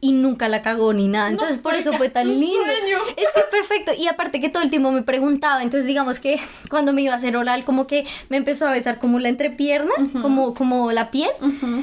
y 0.00 0.12
nunca 0.12 0.48
la 0.48 0.62
cagó 0.62 0.92
ni 0.92 1.08
nada. 1.08 1.28
Entonces 1.30 1.58
por 1.58 1.74
eso 1.74 1.92
fue 1.94 2.08
tan 2.08 2.28
lindo. 2.28 2.58
sueño. 2.64 2.98
Es 3.16 3.26
que 3.34 3.40
es 3.40 3.46
perfecto. 3.50 3.92
Y 3.96 4.06
aparte 4.06 4.40
que 4.40 4.48
todo 4.48 4.62
el 4.62 4.70
tiempo 4.70 4.90
me 4.90 5.02
preguntaba. 5.02 5.62
Entonces 5.62 5.86
digamos 5.86 6.20
que 6.20 6.40
cuando 6.70 6.92
me 6.92 7.02
iba 7.02 7.12
a 7.14 7.16
hacer 7.16 7.36
oral 7.36 7.64
como 7.64 7.86
que 7.86 8.06
me 8.28 8.36
empezó 8.36 8.66
a 8.66 8.72
besar 8.72 8.98
como 8.98 9.18
la 9.18 9.28
entrepierna, 9.28 9.92
como, 10.22 10.54
como 10.54 10.92
la 10.92 11.10
piel. 11.10 11.30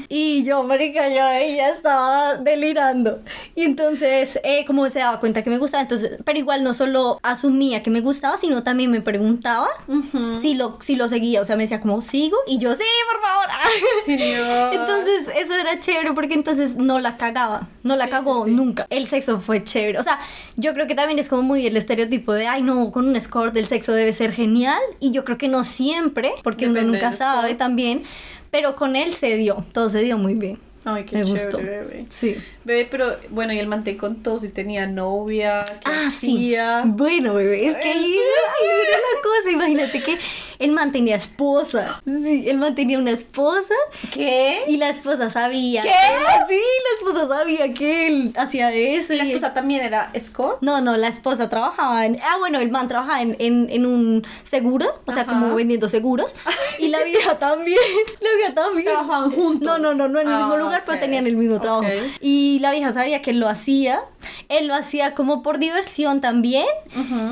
Y 0.09 0.43
yo, 0.43 0.63
marica, 0.63 1.09
yo 1.09 1.23
ahí 1.23 1.55
ya 1.57 1.69
estaba 1.69 2.35
delirando. 2.35 3.21
Y 3.55 3.63
entonces, 3.63 4.39
eh, 4.43 4.65
como 4.65 4.89
se 4.89 4.99
daba 4.99 5.19
cuenta 5.19 5.43
que 5.43 5.49
me 5.49 5.57
gustaba, 5.57 5.81
entonces, 5.81 6.17
pero 6.23 6.39
igual 6.39 6.63
no 6.63 6.73
solo 6.73 7.19
asumía 7.23 7.83
que 7.83 7.89
me 7.89 8.01
gustaba, 8.01 8.37
sino 8.37 8.63
también 8.63 8.91
me 8.91 9.01
preguntaba 9.01 9.67
si, 10.41 10.53
lo, 10.55 10.77
si 10.81 10.95
lo 10.95 11.09
seguía. 11.09 11.41
O 11.41 11.45
sea, 11.45 11.55
me 11.55 11.63
decía 11.63 11.81
como, 11.81 12.01
¿sigo? 12.01 12.37
Y 12.47 12.57
yo, 12.59 12.73
sí, 12.75 12.83
por 13.11 13.21
favor. 13.21 13.45
Entonces, 14.73 15.14
eso 15.45 15.53
era 15.55 15.79
chévere 15.79 16.11
porque 16.13 16.33
entonces 16.33 16.75
no 16.75 16.99
la 16.99 17.17
cagaba. 17.17 17.67
No 17.83 17.95
la 17.95 18.05
Sí, 18.05 18.11
cagó 18.11 18.45
sí, 18.45 18.51
sí. 18.51 18.57
nunca. 18.57 18.85
El 18.89 19.07
sexo 19.07 19.39
fue 19.39 19.63
chévere. 19.63 19.99
O 19.99 20.03
sea, 20.03 20.19
yo 20.57 20.73
creo 20.73 20.87
que 20.87 20.95
también 20.95 21.19
es 21.19 21.29
como 21.29 21.41
muy 21.43 21.65
el 21.65 21.77
estereotipo 21.77 22.33
de, 22.33 22.47
ay, 22.47 22.61
no, 22.61 22.91
con 22.91 23.07
un 23.07 23.15
escort 23.15 23.55
el 23.57 23.67
sexo 23.67 23.93
debe 23.93 24.13
ser 24.13 24.31
genial. 24.33 24.81
Y 24.99 25.11
yo 25.11 25.23
creo 25.23 25.37
que 25.37 25.47
no 25.47 25.63
siempre, 25.63 26.31
porque 26.43 26.65
uno 26.65 26.75
Depende 26.75 26.93
nunca 26.97 27.09
del 27.09 27.17
sabe 27.17 27.55
también. 27.55 28.03
Pero 28.51 28.75
con 28.75 28.95
él 28.95 29.13
se 29.13 29.35
dio. 29.35 29.65
Todo 29.71 29.89
se 29.89 30.01
dio 30.01 30.17
muy 30.17 30.33
bien. 30.33 30.59
Ay, 30.87 31.03
qué 31.03 31.17
me 31.17 31.25
chévere, 31.25 31.43
gustó. 31.45 31.57
bebé. 31.57 32.05
Sí. 32.09 32.35
Bebé, 32.63 32.87
pero 32.89 33.17
bueno, 33.31 33.53
y 33.53 33.57
el 33.59 33.65
man 33.65 33.83
te 33.83 33.97
contó 33.97 34.37
si 34.37 34.49
tenía 34.49 34.85
novia, 34.85 35.65
qué 35.65 35.73
Ah, 35.83 36.11
sí. 36.15 36.35
hacía. 36.37 36.83
Bueno, 36.85 37.33
bebé, 37.33 37.65
es 37.65 37.75
que 37.75 37.91
ahí, 37.91 38.13
la 38.13 39.21
cosa. 39.23 39.51
Imagínate 39.51 40.03
que 40.03 40.17
el 40.59 40.71
man 40.71 40.91
tenía 40.91 41.15
esposa. 41.15 42.01
Sí, 42.05 42.45
el 42.49 42.57
man 42.57 42.75
tenía 42.75 42.97
una 42.99 43.11
esposa 43.11 43.73
¿Qué? 44.13 44.63
y 44.67 44.77
la 44.77 44.89
esposa 44.89 45.29
sabía. 45.29 45.81
¿Qué? 45.83 45.89
que 45.89 46.53
sí, 46.55 46.61
la 46.61 47.07
esposa 47.09 47.27
sabía 47.37 47.73
que 47.73 48.07
él 48.07 48.33
hacía 48.37 48.71
eso. 48.73 49.13
¿La 49.13 49.23
esposa 49.23 49.53
también 49.53 49.81
era 49.83 50.09
escort? 50.13 50.61
No, 50.61 50.81
no, 50.81 50.97
la 50.97 51.07
esposa 51.07 51.49
trabajaba 51.49 52.05
en. 52.05 52.19
Ah, 52.21 52.35
bueno, 52.39 52.59
el 52.59 52.71
man 52.71 52.87
trabajaba 52.87 53.21
en, 53.21 53.35
en, 53.39 53.67
en 53.69 53.85
un 53.85 54.25
seguro, 54.43 54.87
o 55.05 55.11
sea, 55.11 55.25
como 55.25 55.53
vendiendo 55.55 55.89
seguros. 55.89 56.35
Y 56.79 56.87
la 56.89 57.03
vieja 57.03 57.37
también. 57.39 57.77
La 58.21 58.29
vieja 58.37 58.53
también. 58.53 58.85
Trabajaban 58.85 59.31
juntos. 59.31 59.65
No, 59.67 59.77
no, 59.79 59.93
no, 59.93 60.07
no 60.07 60.19
en 60.19 60.27
el 60.27 60.33
Ah, 60.33 60.37
mismo 60.39 60.57
lugar, 60.57 60.83
pero 60.85 60.99
tenían 60.99 61.27
el 61.27 61.37
mismo 61.37 61.59
trabajo. 61.61 61.87
Y 62.21 62.59
la 62.59 62.71
vieja 62.71 62.91
sabía 62.93 63.21
que 63.21 63.31
él 63.31 63.39
lo 63.39 63.47
hacía. 63.47 64.01
Él 64.49 64.67
lo 64.67 64.73
hacía 64.75 65.13
como 65.13 65.43
por 65.43 65.59
diversión 65.59 66.19
también 66.21 66.65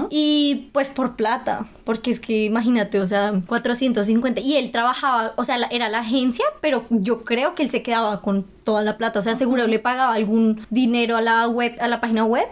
y 0.09 0.69
pues 0.73 0.89
por 0.89 1.15
plata, 1.15 1.65
porque 1.83 2.11
es 2.11 2.19
que 2.19 2.45
imagínate, 2.45 2.99
o 2.99 3.05
sea, 3.05 3.12
450 3.47 4.41
y 4.41 4.57
él 4.57 4.71
trabajaba, 4.71 5.33
o 5.35 5.43
sea, 5.43 5.57
era 5.71 5.89
la 5.89 5.99
agencia, 5.99 6.45
pero 6.61 6.85
yo 6.89 7.23
creo 7.23 7.55
que 7.55 7.63
él 7.63 7.69
se 7.69 7.81
quedaba 7.83 8.21
con 8.21 8.45
toda 8.63 8.83
la 8.83 8.97
plata, 8.97 9.19
o 9.19 9.21
sea, 9.21 9.35
seguro 9.35 9.67
le 9.67 9.79
pagaba 9.79 10.13
algún 10.13 10.65
dinero 10.69 11.17
a 11.17 11.21
la 11.21 11.47
web, 11.47 11.75
a 11.79 11.87
la 11.87 12.01
página 12.01 12.25
web, 12.25 12.47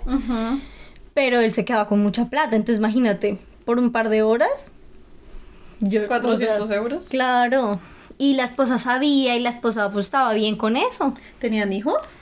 pero 1.13 1.39
él 1.39 1.53
se 1.53 1.65
quedaba 1.65 1.87
con 1.87 2.01
mucha 2.01 2.25
plata, 2.29 2.55
entonces 2.55 2.77
imagínate, 2.77 3.37
por 3.65 3.79
un 3.79 3.91
par 3.91 4.09
de 4.09 4.21
horas 4.23 4.71
yo 5.81 6.07
400 6.07 6.61
o 6.61 6.67
sea, 6.67 6.77
euros. 6.77 7.07
Claro. 7.09 7.79
Y 8.17 8.35
la 8.35 8.43
esposa 8.43 8.77
sabía 8.77 9.35
y 9.35 9.39
la 9.39 9.49
esposa 9.49 9.89
pues 9.91 10.05
estaba 10.05 10.33
bien 10.33 10.55
con 10.55 10.77
eso. 10.77 11.15
¿Tenían 11.39 11.73
hijos? 11.73 12.13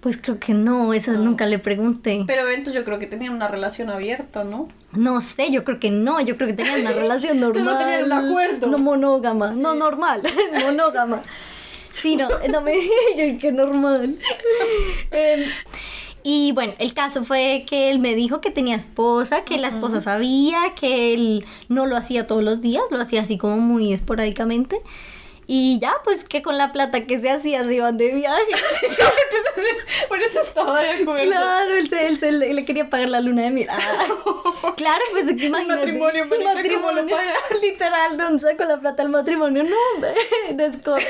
Pues 0.00 0.16
creo 0.16 0.38
que 0.38 0.54
no, 0.54 0.94
eso 0.94 1.12
No. 1.12 1.18
nunca 1.18 1.44
le 1.46 1.58
pregunté. 1.58 2.22
Pero 2.26 2.48
entonces 2.48 2.74
yo 2.74 2.84
creo 2.84 2.98
que 3.00 3.06
tenían 3.08 3.32
una 3.34 3.48
relación 3.48 3.90
abierta, 3.90 4.44
¿no? 4.44 4.68
No 4.92 5.20
sé, 5.20 5.50
yo 5.50 5.64
creo 5.64 5.80
que 5.80 5.90
no, 5.90 6.20
yo 6.20 6.36
creo 6.36 6.46
que 6.48 6.54
tenían 6.54 6.80
una 6.82 6.92
relación 6.92 7.40
normal. 7.40 7.64
Solo 7.64 7.78
tenían 7.78 8.04
un 8.04 8.12
acuerdo. 8.12 8.66
No 8.68 8.78
monógama, 8.78 9.50
no 9.52 9.74
normal, 9.74 10.22
monógama. 10.62 11.22
Sí, 11.94 12.14
no, 12.14 12.28
no 12.48 12.60
me 12.62 12.74
yo 13.16 13.24
es 13.24 13.40
que 13.40 13.50
normal. 13.50 14.18
Em, 15.10 15.50
y 16.22 16.52
bueno, 16.52 16.74
el 16.78 16.94
caso 16.94 17.24
fue 17.24 17.64
que 17.68 17.90
él 17.90 17.98
me 17.98 18.14
dijo 18.14 18.40
que 18.40 18.50
tenía 18.52 18.76
esposa, 18.76 19.42
que 19.42 19.58
la 19.58 19.66
esposa 19.68 20.00
sabía, 20.00 20.58
que 20.78 21.12
él 21.14 21.44
no 21.68 21.86
lo 21.86 21.96
hacía 21.96 22.28
todos 22.28 22.44
los 22.44 22.60
días, 22.60 22.84
lo 22.92 23.00
hacía 23.00 23.22
así 23.22 23.36
como 23.36 23.56
muy 23.58 23.92
esporádicamente. 23.92 24.78
Y 25.50 25.78
ya, 25.80 25.94
pues 26.04 26.24
que 26.24 26.42
con 26.42 26.58
la 26.58 26.72
plata 26.74 27.06
que 27.06 27.18
se 27.20 27.30
hacía 27.30 27.64
se 27.64 27.74
iban 27.74 27.96
de 27.96 28.12
viaje. 28.12 28.42
Entonces, 28.82 30.06
por 30.06 30.20
eso 30.20 30.42
estaba 30.42 30.82
de 30.82 30.90
acuerdo. 30.90 31.24
Claro, 31.24 31.74
él, 31.74 31.88
se- 31.88 32.06
él 32.06 32.20
se- 32.20 32.32
le 32.32 32.64
quería 32.66 32.90
pagar 32.90 33.08
la 33.08 33.20
luna 33.22 33.42
de 33.44 33.50
miel. 33.50 33.68
Ah, 33.70 34.06
claro, 34.76 35.02
pues 35.12 35.30
imagínate. 35.42 35.66
matrimonio, 35.86 36.26
marica, 36.26 36.74
¿cómo 36.74 36.92
lo 36.92 37.02
matrimonio. 37.02 37.16
paga? 37.16 37.32
Literal, 37.62 38.18
¿dónde 38.18 38.42
sacó 38.42 38.64
la 38.64 38.78
plata 38.78 39.02
al 39.02 39.08
matrimonio? 39.08 39.64
No, 39.64 39.76
hombre, 39.94 40.10
de 40.52 40.70
esco- 40.70 41.02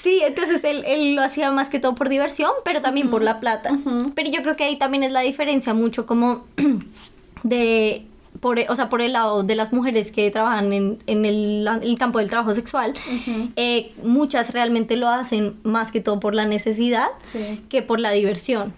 Sí, 0.00 0.20
entonces 0.22 0.62
él, 0.62 0.84
él 0.86 1.16
lo 1.16 1.22
hacía 1.22 1.50
más 1.50 1.68
que 1.68 1.80
todo 1.80 1.96
por 1.96 2.08
diversión, 2.08 2.52
pero 2.64 2.80
también 2.80 3.10
por 3.10 3.24
la 3.24 3.40
plata. 3.40 3.70
Pero 4.14 4.30
yo 4.30 4.42
creo 4.42 4.54
que 4.54 4.62
ahí 4.62 4.78
también 4.78 5.02
es 5.02 5.10
la 5.10 5.22
diferencia 5.22 5.74
mucho 5.74 6.06
como 6.06 6.46
de... 7.42 8.06
Por, 8.40 8.58
o 8.68 8.76
sea, 8.76 8.88
por 8.88 9.00
el 9.00 9.12
lado 9.12 9.42
de 9.42 9.54
las 9.54 9.72
mujeres 9.72 10.12
que 10.12 10.30
trabajan 10.30 10.72
en, 10.72 11.02
en 11.06 11.24
el, 11.24 11.68
el 11.82 11.98
campo 11.98 12.18
del 12.18 12.28
trabajo 12.28 12.54
sexual, 12.54 12.92
eh, 13.56 13.92
muchas 14.02 14.52
realmente 14.52 14.96
lo 14.96 15.08
hacen 15.08 15.56
más 15.62 15.92
que 15.92 16.00
todo 16.00 16.20
por 16.20 16.34
la 16.34 16.44
necesidad 16.44 17.08
Sí. 17.30 17.62
que 17.68 17.82
por 17.82 18.00
la 18.00 18.10
diversión. 18.10 18.74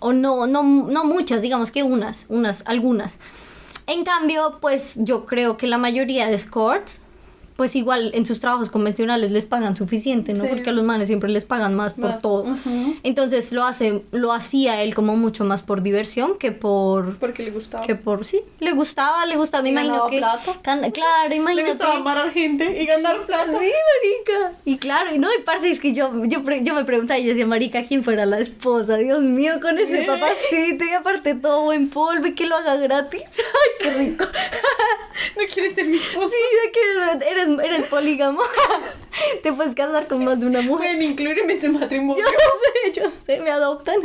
O 0.00 0.12
no, 0.12 0.46
no, 0.46 0.62
no 0.62 1.04
muchas, 1.04 1.42
digamos 1.42 1.70
que 1.70 1.82
unas, 1.82 2.26
unas, 2.28 2.62
algunas. 2.66 3.18
En 3.86 4.04
cambio, 4.04 4.58
pues 4.60 4.94
yo 4.98 5.26
creo 5.26 5.56
que 5.56 5.66
la 5.66 5.78
mayoría 5.78 6.26
de 6.28 6.34
escorts, 6.34 7.00
pues 7.56 7.76
igual 7.76 8.10
en 8.14 8.26
sus 8.26 8.40
trabajos 8.40 8.70
convencionales 8.70 9.30
les 9.30 9.46
pagan 9.46 9.76
suficiente, 9.76 10.32
¿no? 10.34 10.44
Sí. 10.44 10.50
Porque 10.50 10.70
a 10.70 10.72
los 10.72 10.84
manes 10.84 11.06
siempre 11.08 11.28
les 11.30 11.44
pagan 11.44 11.74
más 11.74 11.92
por 11.94 12.10
Más, 12.10 12.22
todo. 12.22 12.44
Entonces 13.02 13.52
lo 13.52 13.64
hace, 13.64 14.02
lo 14.12 14.32
hacía 14.32 14.82
él 14.82 14.94
como 14.94 15.16
mucho 15.16 15.44
más 15.44 15.62
por 15.62 15.82
diversión 15.82 16.38
que 16.38 16.52
por 16.52 17.16
Porque 17.18 17.42
le 17.42 17.50
gustaba. 17.50 17.84
que 17.86 17.94
por 17.94 18.24
sí, 18.24 18.40
le 18.58 18.72
gustaba, 18.72 19.26
le 19.26 19.36
gustaba, 19.36 19.62
me 19.62 19.68
¿Y 19.68 19.72
imagino 19.72 20.06
que 20.06 20.18
plata? 20.18 20.58
can- 20.62 20.90
claro, 20.90 21.28
Le 21.28 21.36
imagínate. 21.36 21.70
gustaba 21.70 21.96
amar 21.96 22.18
a 22.18 22.30
gente 22.30 22.82
y 22.82 22.86
ganar 22.86 23.20
plata. 23.26 23.46
Sí, 23.58 23.70
marica. 23.70 24.56
Y 24.64 24.78
claro, 24.78 25.14
y 25.14 25.18
no, 25.18 25.28
y 25.32 25.42
parce, 25.42 25.70
es 25.70 25.80
que 25.80 25.92
yo, 25.92 26.10
yo, 26.24 26.40
yo 26.62 26.74
me 26.74 26.84
preguntaba, 26.84 27.18
y 27.18 27.24
yo 27.24 27.30
decía, 27.30 27.46
marica, 27.46 27.82
¿quién 27.84 28.02
fuera 28.02 28.26
la 28.26 28.38
esposa? 28.40 28.96
Dios 28.96 29.22
mío, 29.22 29.54
con 29.60 29.78
ese 29.78 30.02
Sí. 30.02 30.06
papacito 30.06 30.84
y 30.84 30.90
aparte 30.92 31.34
todo 31.34 31.62
buen 31.64 31.88
polvo 31.90 32.26
y 32.26 32.34
que 32.34 32.46
lo 32.46 32.56
haga 32.56 32.76
gratis. 32.76 33.22
Ay, 33.36 33.70
qué 33.80 33.90
rico. 33.90 34.24
No 35.36 35.42
quieres 35.52 35.74
ser 35.74 35.86
mi 35.86 35.96
esposa. 35.98 36.28
Sí, 36.28 36.56
de 36.66 36.72
que 36.72 37.30
eres, 37.42 37.58
eres 37.64 37.84
polígamo. 37.86 38.40
Te 39.42 39.52
puedes 39.52 39.74
casar 39.74 40.06
con 40.08 40.24
más 40.24 40.40
de 40.40 40.46
una 40.46 40.62
mujer. 40.62 40.88
Pueden 40.96 41.02
incluirme 41.02 41.42
en 41.52 41.58
ese 41.58 41.68
matrimonio. 41.68 42.24
Yo 42.24 42.30
sé, 42.92 43.00
yo 43.00 43.10
sé, 43.26 43.40
me 43.40 43.50
adoptan. 43.50 43.96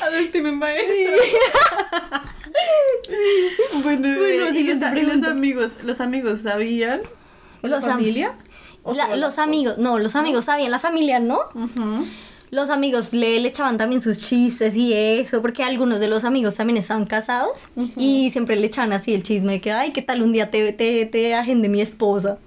Adúlteme 0.00 0.52
maestra. 0.52 1.16
Bueno, 3.82 4.08
Bueno, 4.18 4.48
y 4.48 4.52
siguiente 4.56 5.02
los, 5.02 5.22
amigos, 5.24 5.72
los 5.82 6.00
amigos 6.00 6.40
sabían. 6.40 7.02
¿O 7.62 7.66
la 7.66 7.76
am- 7.78 7.82
familia? 7.82 8.34
¿O 8.82 8.92
La- 8.94 9.16
los 9.16 9.38
amigos, 9.38 9.78
no, 9.78 9.98
los 9.98 10.14
amigos 10.14 10.44
sabían, 10.46 10.70
la 10.70 10.78
familia 10.78 11.18
no. 11.18 11.40
Ujú. 11.54 12.06
Los 12.54 12.70
amigos 12.70 13.12
le, 13.12 13.40
le 13.40 13.48
echaban 13.48 13.78
también 13.78 14.00
sus 14.00 14.16
chistes 14.18 14.76
y 14.76 14.92
eso, 14.92 15.42
porque 15.42 15.64
algunos 15.64 15.98
de 15.98 16.06
los 16.06 16.22
amigos 16.22 16.54
también 16.54 16.76
estaban 16.76 17.04
casados 17.04 17.68
y 17.96 18.30
siempre 18.30 18.54
le 18.54 18.68
echaban 18.68 18.92
así 18.92 19.12
el 19.12 19.24
chisme 19.24 19.54
de 19.54 19.60
que, 19.60 19.72
ay, 19.72 19.90
¿qué 19.92 20.02
tal 20.02 20.22
un 20.22 20.30
día 20.30 20.52
te, 20.52 20.72
te, 20.72 21.04
te 21.06 21.34
agende 21.34 21.68
mi 21.68 21.80
esposa? 21.80 22.38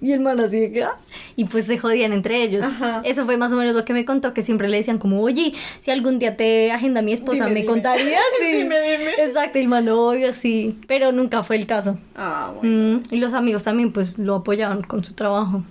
Y 0.00 0.10
el 0.10 0.20
man 0.20 0.40
así 0.40 0.58
de 0.58 0.72
que, 0.72 0.82
"Ah", 0.82 0.96
y 1.36 1.44
pues 1.44 1.66
se 1.66 1.78
jodían 1.78 2.12
entre 2.12 2.42
ellos. 2.42 2.64
Ajá. 2.66 3.00
Eso 3.04 3.24
fue 3.26 3.36
más 3.36 3.52
o 3.52 3.56
menos 3.56 3.76
lo 3.76 3.84
que 3.84 3.92
me 3.92 4.04
contó, 4.04 4.34
que 4.34 4.42
siempre 4.42 4.68
le 4.68 4.78
decían 4.78 4.98
como, 4.98 5.22
oye, 5.22 5.54
si 5.78 5.92
algún 5.92 6.18
día 6.18 6.36
te 6.36 6.72
agenda 6.72 7.00
mi 7.00 7.12
esposa, 7.12 7.44
Dime, 7.44 7.54
¿me 7.54 7.60
dime. 7.60 7.72
contarías? 7.72 8.20
Sí. 8.40 8.56
Dime, 8.56 8.80
dime. 8.80 9.10
Exacto, 9.18 9.56
y 9.58 9.62
el 9.62 9.68
man, 9.68 9.88
obvio, 9.88 10.32
sí, 10.32 10.80
pero 10.88 11.12
nunca 11.12 11.44
fue 11.44 11.54
el 11.56 11.66
caso. 11.66 11.96
Ah, 12.16 12.52
bueno. 12.56 12.98
Mm, 12.98 13.14
y 13.14 13.18
los 13.18 13.32
amigos 13.32 13.62
también 13.62 13.92
pues 13.92 14.18
lo 14.18 14.34
apoyaban 14.34 14.82
con 14.82 15.04
su 15.04 15.12
trabajo. 15.14 15.62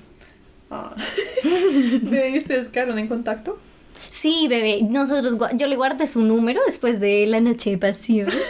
Ah. 0.71 0.95
¿Bebé, 1.43 2.29
¿Y 2.29 2.37
ustedes 2.37 2.69
quedaron 2.69 2.97
en 2.97 3.09
contacto? 3.09 3.59
Sí, 4.13 4.47
bebé, 4.47 4.83
nosotros, 4.83 5.37
yo 5.55 5.65
le 5.67 5.75
guardé 5.75 6.05
su 6.05 6.21
número 6.21 6.61
después 6.67 6.99
de 6.99 7.25
la 7.25 7.41
noche 7.41 7.71
de 7.71 7.77
pasión. 7.79 8.29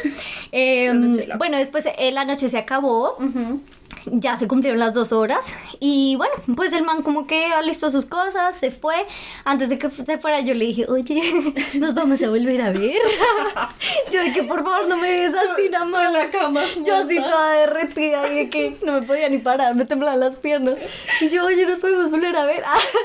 Eh, 0.56 0.86
La 0.90 0.94
noche 0.94 1.24
loca. 1.26 1.38
bueno, 1.40 1.58
después 1.58 1.84
eh, 1.98 2.12
la 2.12 2.26
noche 2.26 2.48
se 2.48 2.60
acabó. 2.60 3.18
Ya 4.06 4.38
se 4.38 4.48
cumplieron 4.48 4.80
las 4.80 4.94
dos 4.94 5.12
horas 5.12 5.46
y 5.80 6.16
bueno, 6.18 6.34
pues 6.56 6.74
el 6.74 6.84
man 6.84 7.02
como 7.02 7.28
que 7.28 7.46
alistó 7.46 7.92
sus 7.92 8.06
cosas, 8.06 8.56
se 8.56 8.72
fue. 8.72 8.96
Antes 9.46 9.70
de 9.70 9.78
que 9.78 9.90
se 9.90 10.18
fuera 10.18 10.42
yo 10.42 10.54
le 10.54 10.66
dije, 10.66 10.86
oye, 10.90 11.22
nos 11.76 11.94
vamos 11.94 12.22
a 12.22 12.30
volver 12.30 12.62
a 12.62 12.72
ver. 12.72 12.98
yo 14.12 14.24
de 14.24 14.34
que 14.34 14.44
por 14.44 14.64
favor 14.64 14.88
no 14.88 14.98
me 14.98 15.10
des 15.10 15.34
así 15.34 15.70
nada 15.70 15.86
más. 15.86 16.14
La 16.14 16.30
cama. 16.30 16.62
Yo 16.86 16.96
así 16.96 17.18
toda 17.18 17.54
derretida 17.54 18.32
y 18.32 18.36
de 18.36 18.50
que 18.50 18.78
no 18.86 18.94
me 18.94 19.02
podía 19.04 19.30
ni 19.30 19.38
parar, 19.40 19.76
me 19.76 19.86
temblaban 19.86 20.20
las 20.20 20.36
piernas. 20.36 20.76
Y 21.22 21.30
yo, 21.30 21.46
oye, 21.46 21.66
nos 21.66 21.80
podemos 21.80 22.12
volver 22.12 22.36
a 22.36 22.46
ver. 22.46 22.64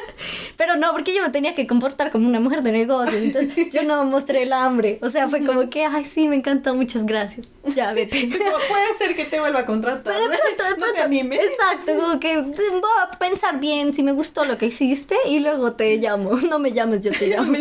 Pero 0.56 0.76
no, 0.76 0.92
porque 0.92 1.14
yo 1.14 1.22
me 1.22 1.30
tenía 1.30 1.54
que 1.54 1.66
comportar 1.66 2.10
como 2.10 2.28
una 2.28 2.40
mujer 2.40 2.62
de 2.62 2.72
negocios. 2.72 3.22
Entonces 3.22 3.70
yo 3.72 3.82
no 3.84 4.04
mostré 4.04 4.42
el 4.42 4.52
hambre. 4.52 4.98
O 5.02 5.08
sea, 5.08 5.28
fue 5.28 5.44
como 5.44 5.70
que, 5.70 5.84
ay, 5.84 6.04
sí, 6.04 6.28
me 6.28 6.36
encantó, 6.36 6.74
muchas 6.74 7.06
gracias. 7.06 7.48
Ya, 7.74 7.92
vete. 7.92 8.28
Puede 8.28 8.94
ser 8.98 9.14
que 9.14 9.24
te 9.24 9.40
vuelva 9.40 9.60
a 9.60 9.66
contratar. 9.66 10.14
Pero 10.14 10.28
de 10.28 10.38
no 10.78 10.92
te 10.92 11.00
animes. 11.00 11.40
Exacto, 11.42 11.92
como 11.98 12.20
que 12.20 12.40
voy 12.40 12.80
a 13.02 13.18
pensar 13.18 13.60
bien 13.60 13.92
si 13.94 14.02
me 14.02 14.12
gustó 14.12 14.44
lo 14.44 14.58
que 14.58 14.66
hiciste 14.66 15.16
y 15.28 15.40
luego 15.40 15.72
te 15.72 15.96
llamo. 15.98 16.36
No 16.48 16.58
me 16.58 16.72
llames, 16.72 17.02
yo 17.02 17.12
te 17.12 17.26
llamo. 17.36 17.52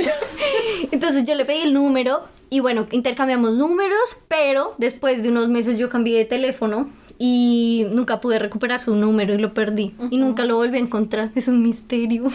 Entonces 0.92 1.26
yo 1.26 1.36
le 1.36 1.46
pedí 1.46 1.64
el 1.64 1.74
número 1.74 2.24
y 2.50 2.60
bueno, 2.62 2.88
intercambiamos 2.92 3.54
números, 3.56 4.18
pero 4.28 4.76
después 4.78 5.22
de 5.24 5.30
unos 5.30 5.50
meses 5.50 5.78
yo 5.78 5.90
cambié 5.90 6.18
de 6.18 6.26
teléfono 6.26 6.90
y 7.20 7.86
nunca 7.92 8.22
pude 8.22 8.38
recuperar 8.40 8.82
su 8.82 8.96
número 8.96 9.34
y 9.34 9.38
lo 9.40 9.54
perdí. 9.54 9.94
Y 10.12 10.18
nunca 10.18 10.46
lo 10.46 10.56
volví 10.56 10.78
a 10.78 10.82
encontrar. 10.82 11.32
Es 11.36 11.48
un 11.48 11.64
misterio. 11.64 12.26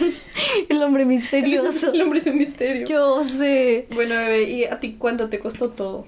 El 0.69 0.83
hombre 0.83 1.05
misterioso. 1.05 1.93
El 1.93 2.01
hombre 2.01 2.19
es 2.19 2.27
un 2.27 2.37
misterio. 2.37 2.85
Yo 2.85 3.23
sé. 3.23 3.87
Bueno, 3.93 4.15
bebé, 4.15 4.43
¿y 4.43 4.65
a 4.65 4.79
ti 4.81 4.97
cuánto 4.99 5.29
te 5.29 5.39
costó 5.39 5.69
todo? 5.69 6.05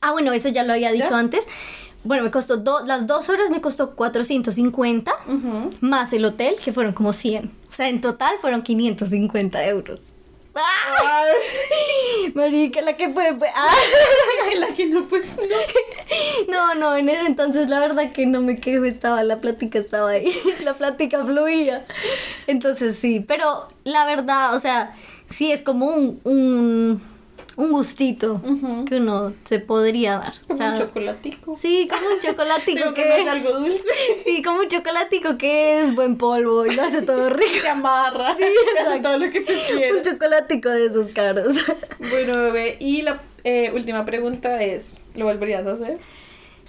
Ah, 0.00 0.10
bueno, 0.12 0.32
eso 0.32 0.48
ya 0.48 0.64
lo 0.64 0.72
había 0.72 0.92
dicho 0.92 1.10
¿Ya? 1.10 1.18
antes. 1.18 1.46
Bueno, 2.06 2.22
me 2.24 2.30
costó 2.30 2.56
do- 2.56 2.84
las 2.86 3.06
dos 3.06 3.28
horas 3.28 3.50
me 3.50 3.60
costó 3.60 3.94
450 3.96 5.12
Ujú. 5.28 5.70
más 5.80 6.12
el 6.12 6.24
hotel 6.24 6.56
que 6.64 6.72
fueron 6.72 6.92
como 6.92 7.12
100. 7.12 7.50
O 7.70 7.72
sea, 7.72 7.88
en 7.88 8.00
total 8.00 8.36
fueron 8.40 8.62
550 8.62 9.66
euros. 9.66 10.00
¡Ah! 10.54 11.24
Marica, 12.34 12.80
la 12.80 12.96
que 12.96 13.08
puede... 13.10 13.34
puede- 13.34 13.52
¡Ah! 13.54 13.74
La 14.56 14.68
que 14.74 14.86
no, 14.86 15.06
pues 15.06 15.36
no. 15.36 15.42
No, 16.50 16.74
no, 16.74 16.96
en 16.96 17.08
ese 17.10 17.26
entonces 17.26 17.68
la 17.68 17.78
verdad 17.80 18.12
que 18.12 18.24
no 18.26 18.40
me 18.40 18.58
quejo, 18.58 18.84
estaba, 18.84 19.22
la 19.22 19.40
plática 19.40 19.78
estaba 19.78 20.10
ahí, 20.10 20.32
la 20.64 20.72
plática 20.74 21.22
fluía. 21.24 21.84
Entonces 22.46 22.96
sí, 22.98 23.20
pero 23.20 23.68
la 23.84 24.06
verdad, 24.06 24.54
o 24.54 24.60
sea, 24.60 24.94
sí 25.28 25.52
es 25.52 25.60
como 25.62 25.86
un, 25.86 26.20
un, 26.24 27.02
un 27.56 27.72
gustito 27.72 28.40
que 28.88 28.96
uno 28.96 29.32
se 29.44 29.58
podría 29.60 30.18
dar. 30.18 30.34
O 30.44 30.48
Como 30.48 30.58
sea, 30.58 30.72
un 30.72 30.78
chocolatico. 30.78 31.56
sí, 31.56 31.88
como 31.90 32.06
un 32.14 32.20
chocolatico 32.20 32.92
que 32.94 33.04
de 33.04 33.24
que... 33.24 33.28
algo 33.30 33.52
dulce. 33.58 33.82
Sí, 34.24 34.42
como 34.42 34.60
un 34.60 34.68
chocolatico 34.68 35.38
que 35.38 35.80
es 35.80 35.94
buen 35.94 36.16
polvo 36.18 36.66
y 36.66 36.74
lo 36.74 36.82
hace 36.82 37.02
todo 37.02 37.30
rico. 37.30 37.60
Te 37.62 37.68
amarra. 37.68 38.36
Sí, 38.36 38.44
te 38.74 38.80
hace 38.80 39.00
todo 39.00 39.18
lo 39.18 39.30
que 39.30 39.40
tú 39.40 39.52
Un 39.52 39.76
quieras. 39.78 40.02
chocolatico 40.02 40.68
de 40.68 40.86
esos 40.86 41.10
caros. 41.10 41.56
Bueno, 42.10 42.36
bebé, 42.42 42.76
y 42.80 43.02
la 43.02 43.22
eh, 43.44 43.70
última 43.74 44.04
pregunta 44.04 44.62
es, 44.62 44.96
¿lo 45.14 45.24
volverías 45.24 45.66
a 45.66 45.72
hacer? 45.72 45.98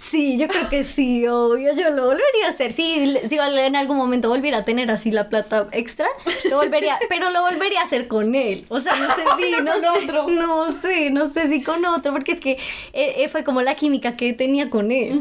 Sí, 0.00 0.38
yo 0.38 0.46
creo 0.46 0.68
que 0.68 0.84
sí, 0.84 1.26
obvio, 1.26 1.74
yo 1.74 1.90
lo 1.90 2.04
volvería 2.06 2.46
a 2.46 2.50
hacer. 2.50 2.72
Sí, 2.72 3.16
si 3.28 3.36
en 3.36 3.74
algún 3.74 3.96
momento 3.96 4.28
volviera 4.28 4.58
a 4.58 4.62
tener 4.62 4.90
así 4.92 5.10
la 5.10 5.28
plata 5.28 5.68
extra, 5.72 6.06
lo 6.48 6.56
volvería, 6.58 6.96
pero 7.08 7.30
lo 7.30 7.42
volvería 7.42 7.80
a 7.80 7.84
hacer 7.84 8.06
con 8.06 8.36
él. 8.36 8.64
O 8.68 8.78
sea, 8.78 8.94
no 8.94 9.08
sé 9.16 9.22
si, 9.38 9.50
no, 9.60 9.72
con 9.72 9.80
sé, 9.80 9.88
otro. 9.88 10.28
no 10.28 10.72
sé, 10.80 11.10
no 11.10 11.30
sé 11.32 11.48
si 11.48 11.62
con 11.64 11.84
otro, 11.84 12.12
porque 12.12 12.32
es 12.32 12.40
que 12.40 12.52
eh, 12.92 13.14
eh, 13.24 13.28
fue 13.28 13.42
como 13.42 13.60
la 13.60 13.74
química 13.74 14.16
que 14.16 14.32
tenía 14.32 14.70
con 14.70 14.92
él. 14.92 15.20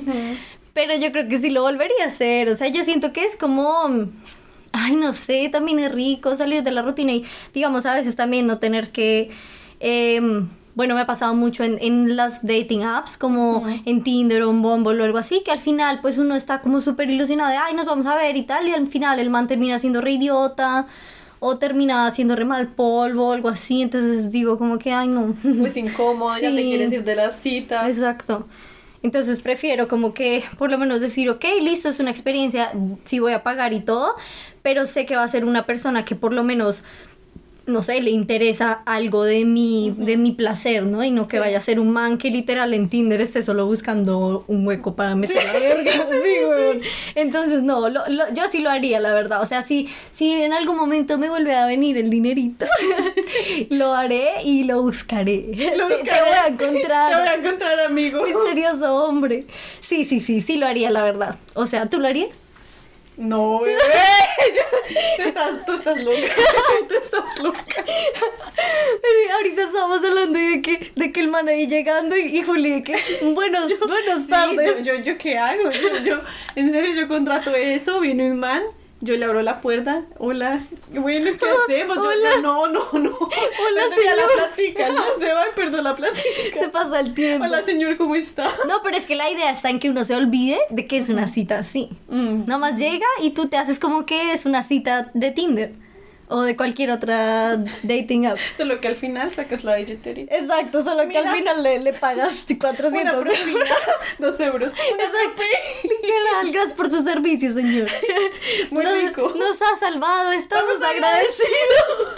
Pero 0.73 0.95
yo 0.95 1.11
creo 1.11 1.27
que 1.27 1.39
sí 1.39 1.49
lo 1.49 1.63
volvería 1.63 2.03
a 2.03 2.07
hacer. 2.07 2.47
O 2.49 2.55
sea, 2.55 2.67
yo 2.67 2.83
siento 2.83 3.11
que 3.13 3.25
es 3.25 3.35
como. 3.35 4.07
Ay, 4.73 4.95
no 4.95 5.11
sé, 5.13 5.49
también 5.49 5.79
es 5.79 5.91
rico 5.91 6.35
salir 6.35 6.61
de 6.61 6.69
la 6.71 6.83
rutina 6.83 7.13
y, 7.13 7.25
digamos, 7.51 7.87
a 7.87 7.95
veces 7.95 8.15
también 8.15 8.45
no 8.45 8.59
tener 8.59 8.91
que. 8.91 9.31
em, 9.79 10.49
bueno, 10.77 10.93
me 10.93 11.01
ha 11.01 11.07
pasado 11.07 11.33
mucho 11.33 11.63
en, 11.63 11.79
en 11.81 12.15
las 12.15 12.45
dating 12.45 12.83
apps, 12.83 13.17
como 13.17 13.65
en 13.83 14.03
Tinder 14.03 14.43
o 14.43 14.51
en 14.51 14.61
Bumble 14.61 15.01
o 15.01 15.05
algo 15.05 15.17
así, 15.17 15.41
que 15.43 15.49
al 15.49 15.57
final, 15.57 16.01
pues 16.03 16.19
uno 16.19 16.35
está 16.35 16.61
como 16.61 16.81
súper 16.81 17.09
ilusionado 17.09 17.49
de, 17.49 17.57
ay, 17.57 17.73
nos 17.73 17.87
vamos 17.87 18.05
a 18.05 18.15
ver 18.15 18.37
y 18.37 18.43
tal, 18.43 18.67
y 18.67 18.73
al 18.73 18.85
final 18.85 19.17
el 19.17 19.31
man 19.31 19.47
termina 19.47 19.79
siendo 19.79 20.01
re 20.01 20.11
idiota 20.11 20.85
o 21.39 21.57
termina 21.57 22.05
haciendo 22.05 22.35
re 22.35 22.45
mal 22.45 22.67
polvo 22.67 23.29
o 23.29 23.31
algo 23.31 23.49
así. 23.49 23.81
Entonces 23.81 24.29
digo, 24.29 24.59
como 24.59 24.77
que, 24.77 24.93
ay, 24.93 25.07
no. 25.07 25.33
Pues 25.59 25.75
incómodo, 25.77 26.37
ya 26.37 26.51
te 26.51 26.61
quieres 26.61 26.91
ir 26.91 27.03
de 27.03 27.15
la 27.15 27.31
cita. 27.31 27.89
Exacto. 27.89 28.45
Entonces 29.01 29.41
prefiero 29.41 29.87
como 29.87 30.13
que 30.13 30.43
por 30.59 30.69
lo 30.69 30.77
menos 30.77 31.01
decir, 31.01 31.27
ok, 31.31 31.43
listo, 31.59 31.89
es 31.89 31.99
una 31.99 32.11
experiencia, 32.11 32.71
sí 33.03 33.17
voy 33.17 33.33
a 33.33 33.41
pagar 33.41 33.73
y 33.73 33.79
todo, 33.79 34.13
pero 34.61 34.85
sé 34.85 35.07
que 35.07 35.15
va 35.15 35.23
a 35.23 35.27
ser 35.27 35.43
una 35.43 35.65
persona 35.65 36.05
que 36.05 36.15
por 36.15 36.33
lo 36.33 36.43
menos, 36.43 36.83
no 37.67 37.81
sé, 37.81 38.01
le 38.01 38.11
interesa 38.11 38.81
algo 38.85 39.23
de 39.23 39.45
mi, 39.45 39.93
de 39.97 40.17
mi 40.17 40.31
placer, 40.31 40.83
¿no? 40.85 41.03
Y 41.03 41.11
no 41.11 41.27
que 41.27 41.37
vaya 41.39 41.57
a 41.57 41.61
ser 41.61 41.79
un 41.79 41.91
man 41.91 42.17
que 42.17 42.29
literal 42.31 42.73
en 42.73 42.89
Tinder 42.89 43.21
esté 43.21 43.43
solo 43.43 43.65
buscando 43.67 44.45
un 44.47 44.65
hueco 44.65 44.95
para 44.95 45.15
meter 45.15 45.43
la 45.43 45.53
verga. 45.53 45.91
Sí, 46.27 46.33
weón. 46.45 46.81
Entonces, 47.15 47.61
no, 47.63 47.89
lo- 47.89 48.07
lo- 48.07 48.33
yo 48.33 48.43
sí 48.49 48.59
lo 48.59 48.69
haría, 48.69 48.99
la 48.99 49.13
verdad. 49.13 49.41
O 49.41 49.45
sea, 49.45 49.61
si, 49.61 49.87
si 50.13 50.31
en 50.31 50.51
algún 50.53 50.75
momento 50.77 51.17
me 51.17 51.29
vuelve 51.29 51.55
a 51.55 51.65
venir 51.67 51.97
el 51.97 52.09
dinerito, 52.09 52.65
lo 53.69 53.93
haré 53.93 54.29
y 54.43 54.63
lo 54.63 54.81
buscaré. 54.81 55.45
Lo 55.77 55.87
Te- 55.87 55.95
Te, 55.95 55.99
buscaré. 56.01 56.21
voy 56.21 56.31
a 56.31 56.47
encontrar. 56.47 57.11
Te 57.11 57.19
voy 57.19 57.27
a 57.27 57.35
encontrar, 57.35 57.79
amigo. 57.81 58.23
Misterioso 58.23 58.95
hombre. 59.05 59.45
Sí, 59.81 60.05
sí, 60.05 60.19
sí, 60.19 60.41
sí 60.41 60.57
lo 60.57 60.65
haría, 60.67 60.89
la 60.91 61.03
verdad. 61.03 61.35
O 61.53 61.65
sea, 61.65 61.87
¿tú 61.89 61.99
lo 61.99 62.07
harías? 62.07 62.29
No, 63.17 63.59
bebé. 63.63 63.79
tú, 65.17 65.21
estás, 65.23 65.65
tú 65.65 65.73
estás 65.73 66.03
loca. 66.03 66.17
Tú 66.87 66.95
estás 67.03 67.39
loca. 67.43 67.83
Pero 69.01 69.35
ahorita 69.35 69.63
estábamos 69.63 70.03
hablando 70.03 70.37
de 70.39 70.61
que, 70.61 70.91
de 70.95 71.11
que 71.11 71.19
el 71.21 71.27
man 71.29 71.47
ahí 71.47 71.67
llegando 71.67 72.15
y, 72.15 72.37
y 72.37 72.43
Juli, 72.43 72.69
de 72.69 72.83
que 72.83 72.95
buenos, 73.33 73.71
buenas 73.79 74.23
Sí, 74.25 74.29
tardes. 74.29 74.83
yo, 74.83 74.93
yo, 74.95 75.01
yo 75.03 75.17
qué 75.17 75.37
hago? 75.37 75.71
Yo, 75.71 75.97
yo, 76.03 76.21
en 76.55 76.71
serio, 76.71 76.93
yo 76.93 77.07
contrato 77.07 77.53
eso, 77.55 77.99
viene 77.99 78.31
un 78.31 78.39
man, 78.39 78.61
yo 78.99 79.15
le 79.15 79.25
abro 79.25 79.41
la 79.43 79.61
puerta, 79.61 80.03
hola, 80.17 80.59
bueno, 80.89 81.31
¿qué 81.37 81.45
hacemos? 81.45 81.97
Yo, 81.97 82.03
Hola. 82.03 82.29
no, 82.41 82.67
no, 82.67 82.91
no. 82.93 83.11
Hola, 83.19 83.81
ya 83.89 83.95
señor. 83.95 84.17
la 84.17 84.45
plática, 84.45 84.89
no 84.89 85.03
se 85.19 85.33
va, 85.33 85.45
perdón 85.55 85.83
la 85.83 85.95
plática. 85.95 86.59
Se 86.59 86.69
pasa 86.69 86.99
el 86.99 87.13
tiempo. 87.13 87.45
Hola, 87.45 87.63
señor, 87.63 87.97
¿cómo 87.97 88.15
está? 88.15 88.51
No, 88.67 88.81
pero 88.83 88.97
es 88.97 89.05
que 89.05 89.15
la 89.15 89.29
idea 89.29 89.51
está 89.51 89.69
en 89.69 89.79
que 89.79 89.89
uno 89.89 90.03
se 90.03 90.15
olvide 90.15 90.59
de 90.71 90.87
que 90.87 90.97
es 90.97 91.09
una 91.09 91.27
cita 91.27 91.59
así. 91.59 91.89
Mm. 92.09 92.45
Nada 92.47 92.57
más 92.57 92.79
llega 92.79 93.05
y 93.21 93.31
tú 93.31 93.47
te 93.47 93.57
haces 93.57 93.77
como 93.79 94.05
que 94.05 94.33
es 94.33 94.45
una 94.45 94.63
cita 94.63 95.11
de 95.13 95.31
Tinder 95.31 95.86
o 96.29 96.41
de 96.41 96.55
cualquier 96.55 96.91
otra 96.91 97.57
dating 97.83 98.25
app. 98.27 98.37
Solo 98.57 98.79
que 98.81 98.87
al 98.87 98.95
final 98.95 99.31
sacas 99.31 99.63
la 99.63 99.75
billetería. 99.77 100.25
Exacto, 100.29 100.83
solo 100.83 101.07
que 101.07 101.17
al 101.17 101.29
final 101.29 101.63
le, 101.63 101.79
le 101.79 101.93
pagas 101.93 102.45
400 102.59 102.91
Una 103.01 103.11
euros. 103.13 103.33
dos 104.19 104.39
euros. 104.39 104.73
Exacto. 104.73 105.43
Literal, 105.83 106.51
gracias 106.51 106.73
por 106.73 106.89
su 106.89 107.03
servicio, 107.03 107.53
señor. 107.53 107.89
Muy 108.71 108.83
nos, 108.83 108.93
rico. 109.01 109.33
Nos 109.37 109.61
ha 109.61 109.79
salvado, 109.79 110.31
estamos, 110.33 110.73
Estamos 110.75 110.95
agradecidos. 110.95 112.17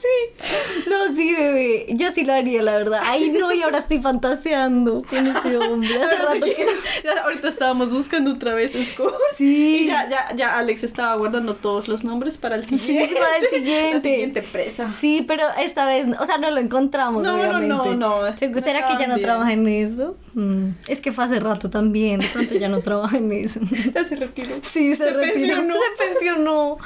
sí. 0.00 0.88
No, 0.88 1.14
sí, 1.14 1.34
bebé. 1.34 1.86
Yo 1.90 2.10
sí 2.12 2.24
lo 2.24 2.32
haría, 2.32 2.62
la 2.62 2.74
verdad. 2.76 3.00
Ay, 3.04 3.30
no, 3.30 3.52
y 3.52 3.62
ahora 3.62 3.78
estoy 3.78 4.00
fantaseando 4.00 5.02
con 5.08 5.26
este 5.26 5.56
hombre. 5.56 6.02
Hace 6.02 6.16
rato 6.16 6.40
que 6.46 6.66
ya 7.04 7.22
ahorita 7.22 7.48
estábamos 7.48 7.90
buscando 7.92 8.32
otra 8.32 8.54
vez 8.54 8.72
Score. 8.92 9.14
Sí. 9.36 9.82
Y 9.82 9.86
ya, 9.86 10.08
ya, 10.08 10.34
ya 10.34 10.58
Alex 10.58 10.84
estaba 10.84 11.14
guardando 11.16 11.54
todos 11.56 11.88
los 11.88 12.02
nombres 12.04 12.36
para 12.36 12.56
el 12.56 12.66
siguiente. 12.66 13.19
Para 13.20 13.36
el 13.36 13.42
La 13.44 13.50
siguiente. 13.50 14.08
siguiente 14.10 14.42
presa. 14.42 14.92
Sí, 14.92 15.24
pero 15.26 15.44
esta 15.58 15.86
vez, 15.86 16.06
o 16.18 16.26
sea, 16.26 16.38
no 16.38 16.50
lo 16.50 16.60
encontramos, 16.60 17.22
No, 17.22 17.32
no, 17.36 17.42
obviamente. 17.58 17.68
no, 17.68 17.94
no, 17.94 18.32
¿Se- 18.32 18.48
no 18.48 18.60
¿Será 18.60 18.86
que 18.86 18.94
ya 18.98 19.06
no 19.06 19.14
bien. 19.16 19.26
trabaja 19.26 19.52
en 19.52 19.68
eso? 19.68 20.16
Mm, 20.34 20.70
Es 20.88 21.00
que 21.00 21.12
fue 21.12 21.24
hace 21.24 21.40
rato 21.40 21.70
también, 21.70 22.20
de 22.20 22.26
pronto 22.28 22.54
ya 22.54 22.68
no 22.68 22.80
trabaja 22.82 23.18
en 23.18 23.32
eso. 23.32 23.60
Ya 23.94 24.04
se 24.04 24.16
retiró. 24.16 24.56
Sí, 24.62 24.96
se, 24.96 25.04
Se 25.04 25.10
retiró. 25.12 25.34
pensionó. 25.34 25.74
Se 25.74 26.04
pensionó. 26.04 26.78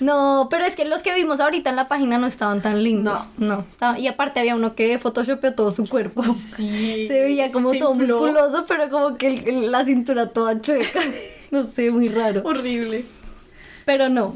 No, 0.00 0.48
pero 0.50 0.64
es 0.64 0.76
que 0.76 0.84
los 0.84 1.02
que 1.02 1.14
vimos 1.14 1.40
ahorita 1.40 1.70
en 1.70 1.76
la 1.76 1.88
página 1.88 2.18
no 2.18 2.26
estaban 2.26 2.62
tan 2.62 2.82
lindos. 2.82 3.18
No. 3.38 3.64
estaba- 3.70 3.98
y 3.98 4.06
aparte 4.06 4.40
había 4.40 4.54
uno 4.54 4.74
que 4.74 4.98
photoshopeó 4.98 5.54
todo 5.54 5.72
su 5.72 5.88
cuerpo. 5.88 6.22
Sí. 6.56 7.06
Se 7.08 7.20
veía 7.22 7.52
como 7.52 7.72
Se 7.72 7.78
todo 7.78 7.94
infló. 7.94 8.20
musculoso, 8.20 8.64
pero 8.68 8.88
como 8.90 9.16
que 9.16 9.26
el- 9.28 9.48
el- 9.48 9.70
la 9.72 9.84
cintura 9.84 10.28
toda 10.30 10.60
chueca. 10.60 11.00
No 11.52 11.64
sé, 11.64 11.90
muy 11.90 12.08
raro. 12.08 12.40
Horrible. 12.44 13.04
Pero 13.84 14.08
no. 14.08 14.34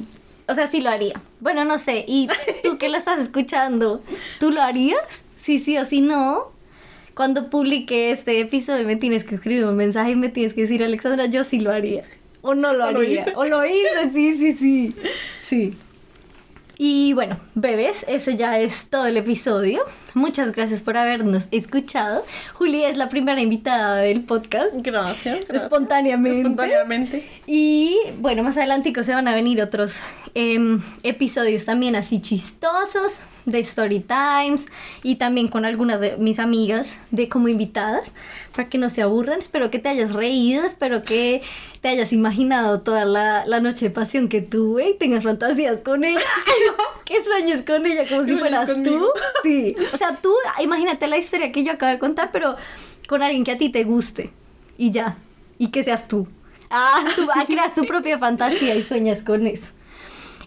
O 0.49 0.55
sea, 0.55 0.67
sí 0.67 0.81
lo 0.81 0.91
haría. 0.91 1.21
Bueno, 1.41 1.65
no 1.65 1.79
sé. 1.79 2.05
¿Y 2.07 2.29
tú 2.63 2.79
que 2.79 2.89
lo 2.89 2.97
estás 2.97 3.19
escuchando? 3.21 4.03
¿Tú 4.39 4.51
lo 4.51 4.63
harías? 4.63 5.01
Sí, 5.37 5.59
sí 5.59 5.77
o 5.79 5.85
sí 5.85 6.01
no. 6.01 6.53
Cuando 7.15 7.49
publique 7.51 8.11
este 8.11 8.41
episodio 8.41 8.85
me 8.87 8.97
tienes 8.97 9.25
que 9.25 9.37
escribir 9.37 9.65
un 9.65 9.77
mensaje 9.77 10.11
y 10.13 10.17
me 10.17 10.29
tienes 10.29 10.55
que 10.55 10.63
decir, 10.63 10.83
Alexandra, 10.85 11.27
yo 11.27 11.45
sí 11.45 11.61
lo 11.61 11.73
haría. 11.73 12.03
O 12.43 12.55
no 12.55 12.73
lo 12.75 12.87
O 12.87 12.91
lo 12.93 13.01
haría. 13.01 13.23
hice. 13.23 13.33
O 13.37 13.45
lo 13.45 13.65
hice, 13.65 14.11
sí, 14.13 14.37
sí, 14.39 14.53
sí. 14.55 14.95
Sí. 15.41 15.75
Y 16.79 17.15
bueno, 17.15 17.41
bebés, 17.55 18.05
ese 18.07 18.37
ya 18.37 18.61
es 18.61 18.91
todo 18.91 19.07
el 19.07 19.17
episodio. 19.17 19.81
Muchas 20.13 20.55
gracias 20.55 20.83
por 20.83 20.99
habernos 20.99 21.49
escuchado. 21.51 22.23
Juli 22.53 22.85
es 22.85 22.99
la 22.99 23.09
primera 23.09 23.41
invitada 23.41 23.97
del 23.97 24.25
podcast. 24.25 24.75
Gracias. 24.75 25.37
gracias. 25.47 25.63
Espontáneamente. 25.63 26.41
Espontáneamente. 26.41 27.27
Y 27.47 27.97
bueno, 28.19 28.43
más 28.43 28.59
adelantico 28.59 29.03
se 29.05 29.13
van 29.15 29.27
a 29.27 29.35
venir 29.35 29.63
otros 29.63 30.01
em, 30.37 30.83
episodios 31.03 31.65
también 31.65 31.97
así 31.97 32.21
chistosos 32.21 33.21
de 33.47 33.61
Story 33.61 34.01
Times 34.01 34.67
y 35.03 35.17
también 35.17 35.49
con 35.49 35.65
algunas 35.65 36.01
de 36.01 36.19
mis 36.19 36.39
amigas 36.39 36.99
de 37.11 37.29
como 37.31 37.49
invitadas 37.49 38.13
para 38.55 38.69
que 38.69 38.77
no 38.77 38.91
se 38.91 39.01
aburran. 39.01 39.39
Espero 39.39 39.71
que 39.71 39.79
te 39.79 39.89
hayas 39.89 40.13
reído, 40.13 40.65
espero 40.65 41.05
que 41.05 41.41
te 41.81 41.89
hayas 41.89 42.13
imaginado 42.13 42.83
toda 42.83 43.07
la, 43.07 43.47
la 43.47 43.61
noche 43.61 43.87
de 43.87 43.91
pasión 43.93 44.29
que 44.29 44.43
tuve 44.43 44.91
y 44.91 44.95
tengas 44.95 45.23
fantasías 45.23 45.79
con 45.79 46.05
ella. 46.05 46.21
que 47.07 47.25
sueñes 47.25 47.63
con 47.63 47.87
ella 47.87 48.07
como 48.07 48.25
si 48.25 48.37
fueras 48.37 48.69
tú. 48.85 49.09
Sí. 49.43 49.75
O 49.95 49.97
sea, 49.97 50.17
tú 50.17 50.35
imagínate 50.61 51.07
la 51.07 51.17
historia 51.17 51.53
que 51.53 51.65
yo 51.65 51.73
acabo 51.73 51.93
de 51.93 51.99
contar, 51.99 52.31
pero 52.33 52.57
con 53.09 53.23
alguien 53.23 53.45
que 53.45 53.53
a 53.53 53.59
ti 53.59 53.71
te 53.71 53.85
guste 53.85 54.33
y 54.77 54.91
ya. 54.91 55.17
Y 55.57 55.69
que 55.69 55.83
seas 55.83 56.09
tú. 56.09 56.27
Ah, 56.69 57.05
tú 57.15 57.29
ah, 57.35 57.45
creas 57.47 57.75
tu 57.75 57.87
propia 57.87 58.19
fantasía 58.19 58.75
y 58.75 58.83
sueñas 58.83 59.23
con 59.23 59.47
eso. 59.47 59.69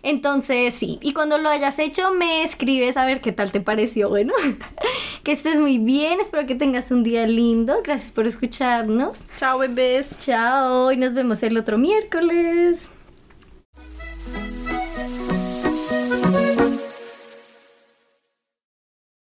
Entonces, 0.03 0.73
sí. 0.73 0.99
Y 1.01 1.13
cuando 1.13 1.38
lo 1.38 1.49
hayas 1.49 1.79
hecho, 1.79 2.12
me 2.13 2.43
escribes 2.43 2.97
a 2.97 3.05
ver 3.05 3.21
qué 3.21 3.31
tal 3.31 3.51
te 3.51 3.62
pareció. 3.62 4.09
Bueno, 4.09 4.33
que 5.23 5.31
estés 5.31 5.59
muy 5.59 5.77
bien. 5.77 6.19
Espero 6.19 6.45
que 6.47 6.55
tengas 6.55 6.91
un 6.91 7.03
día 7.03 7.27
lindo. 7.27 7.81
Gracias 7.83 8.12
por 8.12 8.27
escucharnos. 8.27 9.25
Chao, 9.38 9.59
bebés. 9.59 10.17
Chao. 10.19 10.91
Y 10.91 10.97
nos 10.97 11.13
vemos 11.13 11.43
el 11.43 11.57
otro 11.57 11.77
miércoles. 11.77 12.91